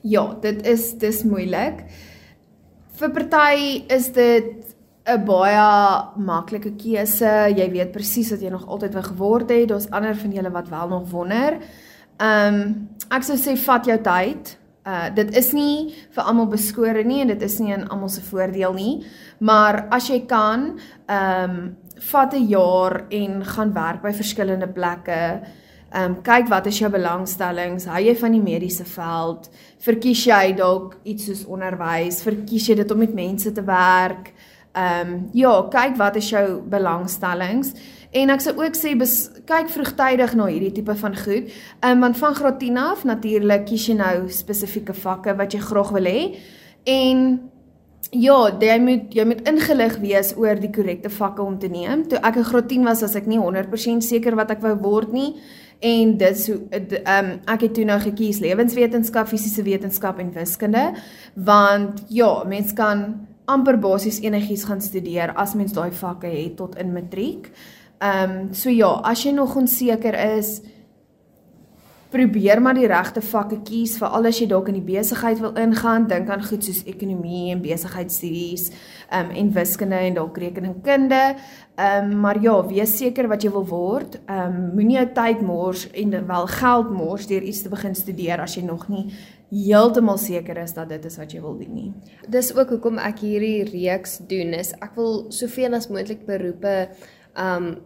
ja, 0.00 0.24
dit 0.40 0.66
is 0.66 0.94
dis 0.94 1.22
moeilik. 1.24 1.84
Vir 2.96 3.10
party 3.10 3.84
is 3.88 4.08
dit 4.12 4.74
'n 5.04 5.24
baie 5.24 5.68
maklike 6.16 6.72
keuse. 6.72 7.52
Jy 7.52 7.70
weet 7.70 7.92
presies 7.92 8.30
wat 8.30 8.40
jy 8.40 8.48
nog 8.48 8.66
altyd 8.66 8.94
wou 8.94 9.02
geword 9.02 9.50
het. 9.50 9.68
Daar's 9.68 9.90
ander 9.90 10.16
van 10.16 10.32
julle 10.32 10.50
wat 10.50 10.68
wel 10.68 10.88
nog 10.88 11.10
wonder. 11.10 11.58
Ehm 12.16 12.54
um, 12.54 12.88
ek 13.10 13.22
sou 13.22 13.36
sê 13.36 13.56
vat 13.56 13.84
jou 13.84 14.00
tyd. 14.00 14.56
Uh 14.86 15.08
dit 15.14 15.34
is 15.34 15.52
nie 15.52 15.94
vir 16.14 16.22
almal 16.22 16.46
beskore 16.46 17.02
nie 17.04 17.20
en 17.24 17.32
dit 17.32 17.42
is 17.42 17.58
nie 17.58 17.72
in 17.74 17.88
almal 17.88 18.08
se 18.08 18.22
voordeel 18.22 18.74
nie, 18.76 19.06
maar 19.38 19.86
as 19.90 20.10
jy 20.10 20.20
kan, 20.30 20.76
ehm 21.08 21.50
um, 21.50 21.76
vat 22.10 22.34
'n 22.34 22.46
jaar 22.46 23.06
en 23.08 23.44
gaan 23.44 23.72
werk 23.72 24.02
by 24.02 24.12
verskillende 24.12 24.68
plekke. 24.68 25.40
Ehm 25.90 26.04
um, 26.04 26.22
kyk 26.22 26.48
wat 26.48 26.66
is 26.66 26.78
jou 26.78 26.90
belangstellings? 26.90 27.86
Hou 27.86 28.00
jy 28.02 28.16
van 28.16 28.32
die 28.32 28.42
mediese 28.42 28.84
veld? 28.84 29.50
Verkies 29.78 30.24
jy 30.26 30.54
dalk 30.54 30.96
iets 31.04 31.24
soos 31.24 31.44
onderwys? 31.46 32.22
Verkies 32.22 32.66
jy 32.68 32.74
dit 32.74 32.90
om 32.90 32.98
met 32.98 33.14
mense 33.14 33.52
te 33.52 33.64
werk? 33.64 34.32
Ehm 34.72 35.12
um, 35.12 35.28
ja, 35.32 35.62
kyk 35.70 35.96
wat 35.96 36.16
is 36.16 36.30
jou 36.30 36.60
belangstellings? 36.62 37.72
En 38.16 38.32
ek 38.32 38.40
sou 38.40 38.54
ook 38.56 38.76
sê 38.78 38.94
bes, 38.96 39.14
kyk 39.48 39.68
vroegtydig 39.74 40.36
na 40.38 40.46
hierdie 40.48 40.72
tipe 40.78 40.94
van 41.02 41.16
goed. 41.18 41.50
Ehm 41.82 41.98
um, 41.98 42.06
want 42.06 42.16
van 42.16 42.38
graad 42.38 42.58
10 42.62 42.78
af 42.80 43.04
natuurlik 43.04 43.66
kies 43.68 43.90
jy 43.90 43.98
nou 43.98 44.30
spesifieke 44.32 44.94
vakke 44.96 45.34
wat 45.36 45.52
jy 45.52 45.60
graag 45.60 45.92
wil 45.92 46.08
hê. 46.08 46.22
En 46.88 47.26
ja, 48.10 48.38
jy 48.60 48.78
moet 48.80 49.12
jy 49.18 49.26
moet 49.28 49.44
ingelig 49.50 49.98
wees 50.00 50.32
oor 50.38 50.56
die 50.56 50.72
korrekte 50.72 51.12
vakke 51.12 51.44
om 51.44 51.58
te 51.58 51.68
neem. 51.68 52.06
Toe 52.08 52.22
ek 52.24 52.40
in 52.40 52.48
graad 52.48 52.68
10 52.72 52.88
was, 52.88 53.04
was 53.04 53.20
ek 53.20 53.28
nie 53.28 53.40
100% 53.42 54.08
seker 54.08 54.38
wat 54.38 54.54
ek 54.54 54.64
wou 54.64 54.74
word 54.80 55.12
nie. 55.12 55.30
En 55.84 56.16
dit 56.16 56.40
so 56.40 56.62
ehm 56.72 56.96
um, 57.18 57.32
ek 57.52 57.68
het 57.68 57.74
toe 57.76 57.84
nou 57.84 58.00
gekies 58.00 58.40
lewenswetenskap, 58.40 59.28
fisiese 59.28 59.62
wetenskap 59.66 60.22
en 60.24 60.32
wiskunde 60.32 60.88
want 61.34 62.06
ja, 62.08 62.44
mens 62.48 62.72
kan 62.72 63.26
amper 63.46 63.76
basies 63.78 64.22
enigiets 64.24 64.64
gaan 64.64 64.80
studeer 64.80 65.34
as 65.36 65.52
mens 65.54 65.76
daai 65.76 65.92
vakke 65.92 66.30
het 66.32 66.56
tot 66.56 66.80
in 66.80 66.96
matriek. 66.96 67.52
Ehm 67.52 67.84
um, 68.00 68.54
so 68.54 68.70
ja, 68.70 68.92
as 69.04 69.24
jy 69.24 69.32
nog 69.32 69.56
onseker 69.56 70.16
is, 70.36 70.60
probeer 72.16 72.60
maar 72.62 72.76
die 72.78 72.86
regte 72.88 73.20
vakke 73.24 73.58
kies 73.66 73.96
veral 74.00 74.28
as 74.28 74.38
jy 74.40 74.46
dalk 74.48 74.70
in 74.70 74.78
die 74.78 74.86
besigheid 74.86 75.40
wil 75.42 75.56
ingaan, 75.58 76.06
dink 76.08 76.30
aan 76.30 76.44
goed 76.46 76.64
soos 76.64 76.84
ekonomie 76.88 77.50
en 77.52 77.62
besigheidstudies, 77.64 78.70
ehm 79.10 79.30
um, 79.30 79.36
en 79.42 79.52
wiskunde 79.54 79.98
en 79.98 80.18
dalk 80.20 80.38
rekeningkunde. 80.38 81.22
Ehm 81.76 82.12
um, 82.12 82.20
maar 82.24 82.40
ja, 82.42 82.56
wees 82.68 82.96
seker 82.98 83.28
wat 83.28 83.44
jy 83.44 83.50
wil 83.52 83.66
word. 83.68 84.20
Ehm 84.26 84.54
um, 84.54 84.68
moenie 84.78 85.00
jou 85.00 85.08
tyd 85.18 85.42
mors 85.44 85.86
en 85.92 86.14
wel 86.26 86.46
geld 86.56 86.92
mors 86.94 87.26
deur 87.26 87.42
iets 87.42 87.62
te 87.62 87.72
begin 87.74 87.94
studeer 87.94 88.40
as 88.40 88.56
jy 88.56 88.64
nog 88.64 88.88
nie 88.88 89.08
heeltemal 89.50 90.18
seker 90.18 90.58
is 90.58 90.74
dat 90.74 90.88
dit 90.90 91.04
is 91.06 91.18
wat 91.20 91.32
jy 91.32 91.40
wil 91.42 91.58
doen 91.58 91.74
nie. 91.74 91.90
Dis 92.28 92.50
ook 92.54 92.72
hoekom 92.74 92.98
ek 92.98 93.20
hierdie 93.22 93.66
reeks 93.68 94.18
doen 94.26 94.56
is 94.58 94.72
ek 94.80 94.96
wil 94.98 95.26
soveel 95.34 95.76
as 95.78 95.90
moontlik 95.90 96.26
beroepe 96.26 96.88
um 97.38 97.76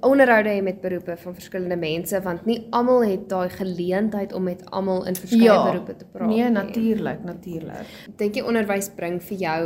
onderhoude 0.00 0.48
hê 0.48 0.62
met 0.62 0.80
beroepe 0.80 1.16
van 1.16 1.34
verskillende 1.34 1.76
mense 1.76 2.20
want 2.22 2.44
nie 2.46 2.66
almal 2.70 3.02
het 3.02 3.28
daai 3.28 3.48
geleentheid 3.50 4.32
om 4.32 4.42
met 4.42 4.62
almal 4.70 5.06
in 5.06 5.16
verskeie 5.16 5.42
Ja, 5.48 5.62
beroepe 5.72 5.96
te 5.96 6.04
praat 6.12 6.28
Nee, 6.28 6.50
natuurlik, 6.50 7.24
natuurlik. 7.24 7.86
Dink 8.16 8.34
jy 8.34 8.42
onderwys 8.46 8.90
bring 8.96 9.20
vir 9.22 9.38
jou 9.38 9.62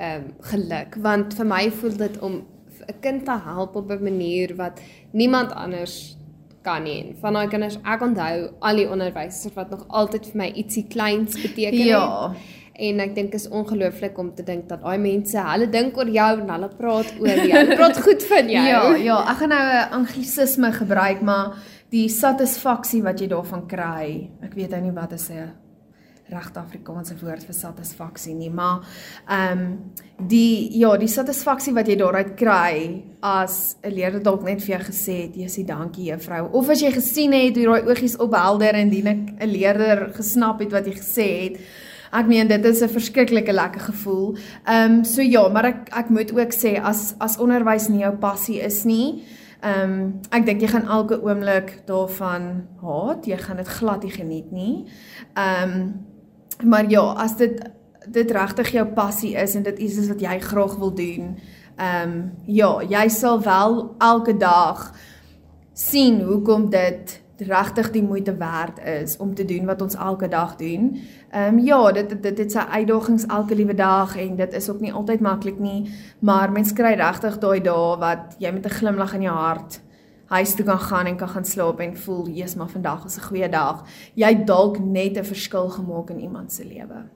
um 0.00 0.24
geluk 0.40 0.96
want 1.04 1.34
vir 1.34 1.46
my 1.46 1.70
voel 1.70 1.96
dit 1.96 2.18
om 2.20 2.46
'n 2.88 3.00
kind 3.00 3.24
te 3.24 3.36
help 3.44 3.76
op 3.76 3.90
'n 3.90 4.02
manier 4.02 4.56
wat 4.56 4.80
niemand 5.12 5.52
anders 5.52 6.16
kan 6.62 6.82
nie. 6.82 7.08
En 7.08 7.16
Van 7.20 7.32
daai 7.32 7.48
kinders, 7.48 7.78
ek 7.84 8.00
onthou 8.02 8.50
al 8.60 8.76
die 8.76 8.88
onderwysers 8.90 9.54
wat 9.54 9.70
nog 9.70 9.84
altyd 9.88 10.26
vir 10.26 10.36
my 10.36 10.48
ietsie 10.54 10.86
kleins 10.88 11.40
beteken 11.42 11.78
Ja. 11.86 12.28
het. 12.30 12.38
En 12.78 13.00
ek 13.02 13.14
dink 13.16 13.32
is 13.34 13.48
ongelooflik 13.50 14.18
om 14.22 14.28
te 14.34 14.44
dink 14.46 14.68
dat 14.70 14.84
daai 14.84 15.00
mense, 15.02 15.34
hulle 15.34 15.66
dink 15.72 15.96
oor 15.98 16.10
jou 16.14 16.28
en 16.44 16.50
hulle 16.54 16.68
praat 16.78 17.08
oor 17.18 17.40
jou. 17.42 17.54
Hulle 17.56 17.78
praat 17.80 17.98
goed 18.04 18.26
van 18.30 18.52
jou. 18.54 18.66
Ja, 18.70 18.82
ja, 19.02 19.16
ek 19.32 19.40
gaan 19.40 19.54
nou 19.54 19.64
'n 19.66 19.92
anglisisme 19.98 20.72
gebruik, 20.72 21.20
maar 21.20 21.56
die 21.90 22.08
satisfaksie 22.08 23.02
wat 23.02 23.20
jy 23.20 23.26
daarvan 23.28 23.66
kry. 23.66 24.30
Ek 24.42 24.54
weet 24.54 24.70
nou 24.70 24.80
nie 24.80 24.92
wat 24.92 25.12
is 25.12 25.30
'n 25.30 25.50
regte 26.28 26.60
Afrikaanse 26.60 27.16
woord 27.22 27.44
vir 27.44 27.54
satisfaksie 27.54 28.34
nie, 28.34 28.50
maar 28.50 28.84
ehm 29.26 29.58
um, 29.58 29.92
die 30.28 30.78
ja, 30.78 30.96
die 30.96 31.08
satisfaksie 31.08 31.72
wat 31.74 31.88
jy 31.88 31.96
daaruit 31.96 32.36
kry 32.36 33.02
as 33.22 33.76
'n 33.82 33.90
leerder 33.90 34.22
dalk 34.22 34.42
net 34.42 34.62
vir 34.62 34.76
jou 34.76 34.84
gesê 34.84 35.22
het, 35.22 35.34
"Jessie, 35.36 35.64
dankie 35.64 36.10
juffrou." 36.12 36.52
Of 36.52 36.68
as 36.68 36.80
jy 36.80 36.92
gesien 36.92 37.32
het 37.32 37.56
hoe 37.56 37.66
daai 37.66 37.88
oogies 37.88 38.16
ophelder 38.16 38.74
indien 38.74 39.06
ek 39.06 39.42
'n 39.42 39.46
leerder 39.46 40.12
gesnap 40.14 40.60
het 40.60 40.72
wat 40.72 40.86
jy 40.86 40.92
gesê 40.92 41.28
het. 41.42 41.60
Ek 42.12 42.26
meen 42.26 42.48
dit 42.48 42.64
is 42.64 42.82
'n 42.82 42.88
verskriklike 42.88 43.52
lekker 43.52 43.80
gevoel. 43.80 44.36
Ehm 44.64 44.92
um, 44.92 45.04
so 45.04 45.22
ja, 45.22 45.48
maar 45.48 45.64
ek 45.64 45.88
ek 45.92 46.08
moet 46.08 46.32
ook 46.32 46.52
sê 46.52 46.80
as 46.82 47.14
as 47.18 47.38
onderwys 47.38 47.88
nie 47.88 48.00
jou 48.00 48.16
passie 48.16 48.60
is 48.60 48.84
nie, 48.84 49.22
Ehm 49.60 49.90
um, 49.90 50.20
ek 50.30 50.44
dink 50.46 50.60
jy 50.62 50.68
gaan 50.70 50.86
elke 50.86 51.16
oomblik 51.18 51.72
daarvan 51.88 52.44
haat, 52.78 53.24
jy 53.26 53.38
gaan 53.42 53.58
dit 53.58 53.70
glad 53.80 54.04
nie 54.06 54.12
geniet 54.14 54.52
nie. 54.54 54.84
Ehm 55.34 55.72
um, 55.72 56.68
maar 56.70 56.86
ja, 56.90 57.02
as 57.18 57.36
dit 57.36 57.58
dit 58.06 58.30
regtig 58.30 58.70
jou 58.72 58.84
passie 58.94 59.34
is 59.36 59.54
en 59.54 59.62
dit 59.62 59.78
iets 59.78 59.96
is 59.98 60.08
wat 60.08 60.22
jy 60.22 60.38
graag 60.40 60.76
wil 60.78 60.94
doen, 60.94 61.34
ehm 61.74 62.12
um, 62.12 62.14
ja, 62.46 62.70
jy 62.86 63.08
sal 63.08 63.42
wel 63.42 63.96
elke 63.98 64.36
dag 64.36 64.92
sien 65.74 66.22
hoekom 66.22 66.70
dit 66.70 67.18
regtig 67.40 67.90
die 67.90 68.02
moeite 68.02 68.36
werd 68.36 68.78
is 68.84 69.16
om 69.16 69.34
te 69.34 69.44
doen 69.44 69.66
wat 69.66 69.82
ons 69.82 69.94
elke 69.94 70.28
dag 70.28 70.56
doen. 70.56 71.00
Ehm 71.30 71.58
um, 71.58 71.64
ja, 71.64 71.92
dit 71.92 72.22
dit 72.22 72.36
dit 72.36 72.52
sy 72.52 72.58
uitdagings 72.58 73.26
elke 73.26 73.54
liewe 73.54 73.74
dag 73.74 74.16
en 74.16 74.36
dit 74.36 74.52
is 74.52 74.70
ook 74.70 74.80
nie 74.80 74.92
altyd 74.92 75.20
maklik 75.20 75.58
nie, 75.58 75.90
maar 76.18 76.52
mens 76.52 76.72
kry 76.72 76.94
regtig 76.94 77.38
daai 77.38 77.60
dae 77.60 77.96
wat 77.98 78.36
jy 78.38 78.52
met 78.52 78.66
'n 78.66 78.78
glimlag 78.80 79.14
in 79.14 79.22
jou 79.22 79.36
hart 79.36 79.80
huis 80.28 80.54
toe 80.54 80.64
kan 80.64 80.78
gaan 80.78 81.06
en 81.06 81.16
kan 81.16 81.28
gaan 81.28 81.44
slaap 81.44 81.80
en 81.80 81.96
voel 81.96 82.28
jy's 82.28 82.54
maar 82.54 82.68
vandag 82.68 83.04
is 83.04 83.16
'n 83.16 83.28
goeie 83.28 83.48
dag. 83.48 83.84
Jy 84.14 84.44
dalk 84.44 84.78
net 84.78 85.16
'n 85.16 85.24
verskil 85.24 85.68
gemaak 85.68 86.10
in 86.10 86.20
iemand 86.20 86.52
se 86.52 86.64
lewe. 86.64 87.08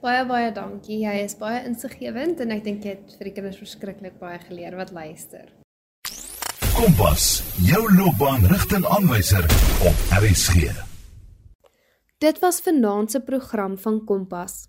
Baie 0.00 0.26
baie 0.26 0.52
dankie. 0.52 0.98
Jy 0.98 1.24
is 1.24 1.36
baie 1.36 1.64
insiggewend 1.64 2.40
en 2.40 2.50
ek 2.50 2.64
dink 2.64 2.82
jy 2.84 2.90
het 2.90 3.14
vir 3.18 3.24
die 3.24 3.32
kinders 3.32 3.56
verskriklik 3.56 4.18
baie 4.18 4.38
geleer 4.38 4.76
wat 4.76 4.92
luister. 4.92 5.63
Kompas, 6.84 7.40
jou 7.64 7.80
loopbaanrigtingaanwyser 7.96 9.44
op 9.88 10.00
RSG. 10.12 10.66
Dit 12.20 12.40
was 12.42 12.58
vanaand 12.60 13.10
se 13.10 13.20
program 13.24 13.78
van 13.80 14.02
Kompas. 14.04 14.66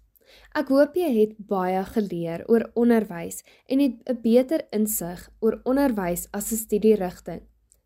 Ek 0.55 0.71
hoop 0.71 0.95
jy 0.95 1.09
het 1.17 1.33
baie 1.49 1.81
geleer 1.89 2.45
oor 2.47 2.69
onderwys 2.79 3.41
en 3.67 3.83
het 3.83 3.99
'n 4.07 4.21
beter 4.23 4.63
insig 4.71 5.27
oor 5.43 5.59
onderwys 5.63 6.27
as 6.31 6.51
'n 6.51 6.61
studierigting. 6.63 7.41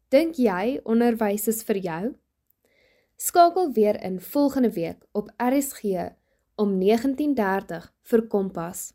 Dink 0.10 0.36
jy 0.36 0.80
onderwys 0.84 1.48
is 1.48 1.64
vir 1.64 1.78
jou? 1.78 2.16
Skakel 3.18 3.74
weer 3.74 4.04
in 4.04 4.22
volgende 4.22 4.72
week 4.72 5.08
op 5.12 5.34
RSG 5.38 6.14
om 6.56 6.78
19:30 6.78 7.94
vir 8.02 8.28
Kompas. 8.28 8.94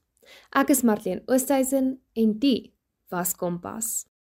Ek 0.51 0.69
is 0.69 0.83
Marlene 0.83 1.23
Oosthuizen 1.27 2.01
en 2.13 2.39
die 2.39 2.75
was 3.09 3.35
Kompas. 3.35 4.14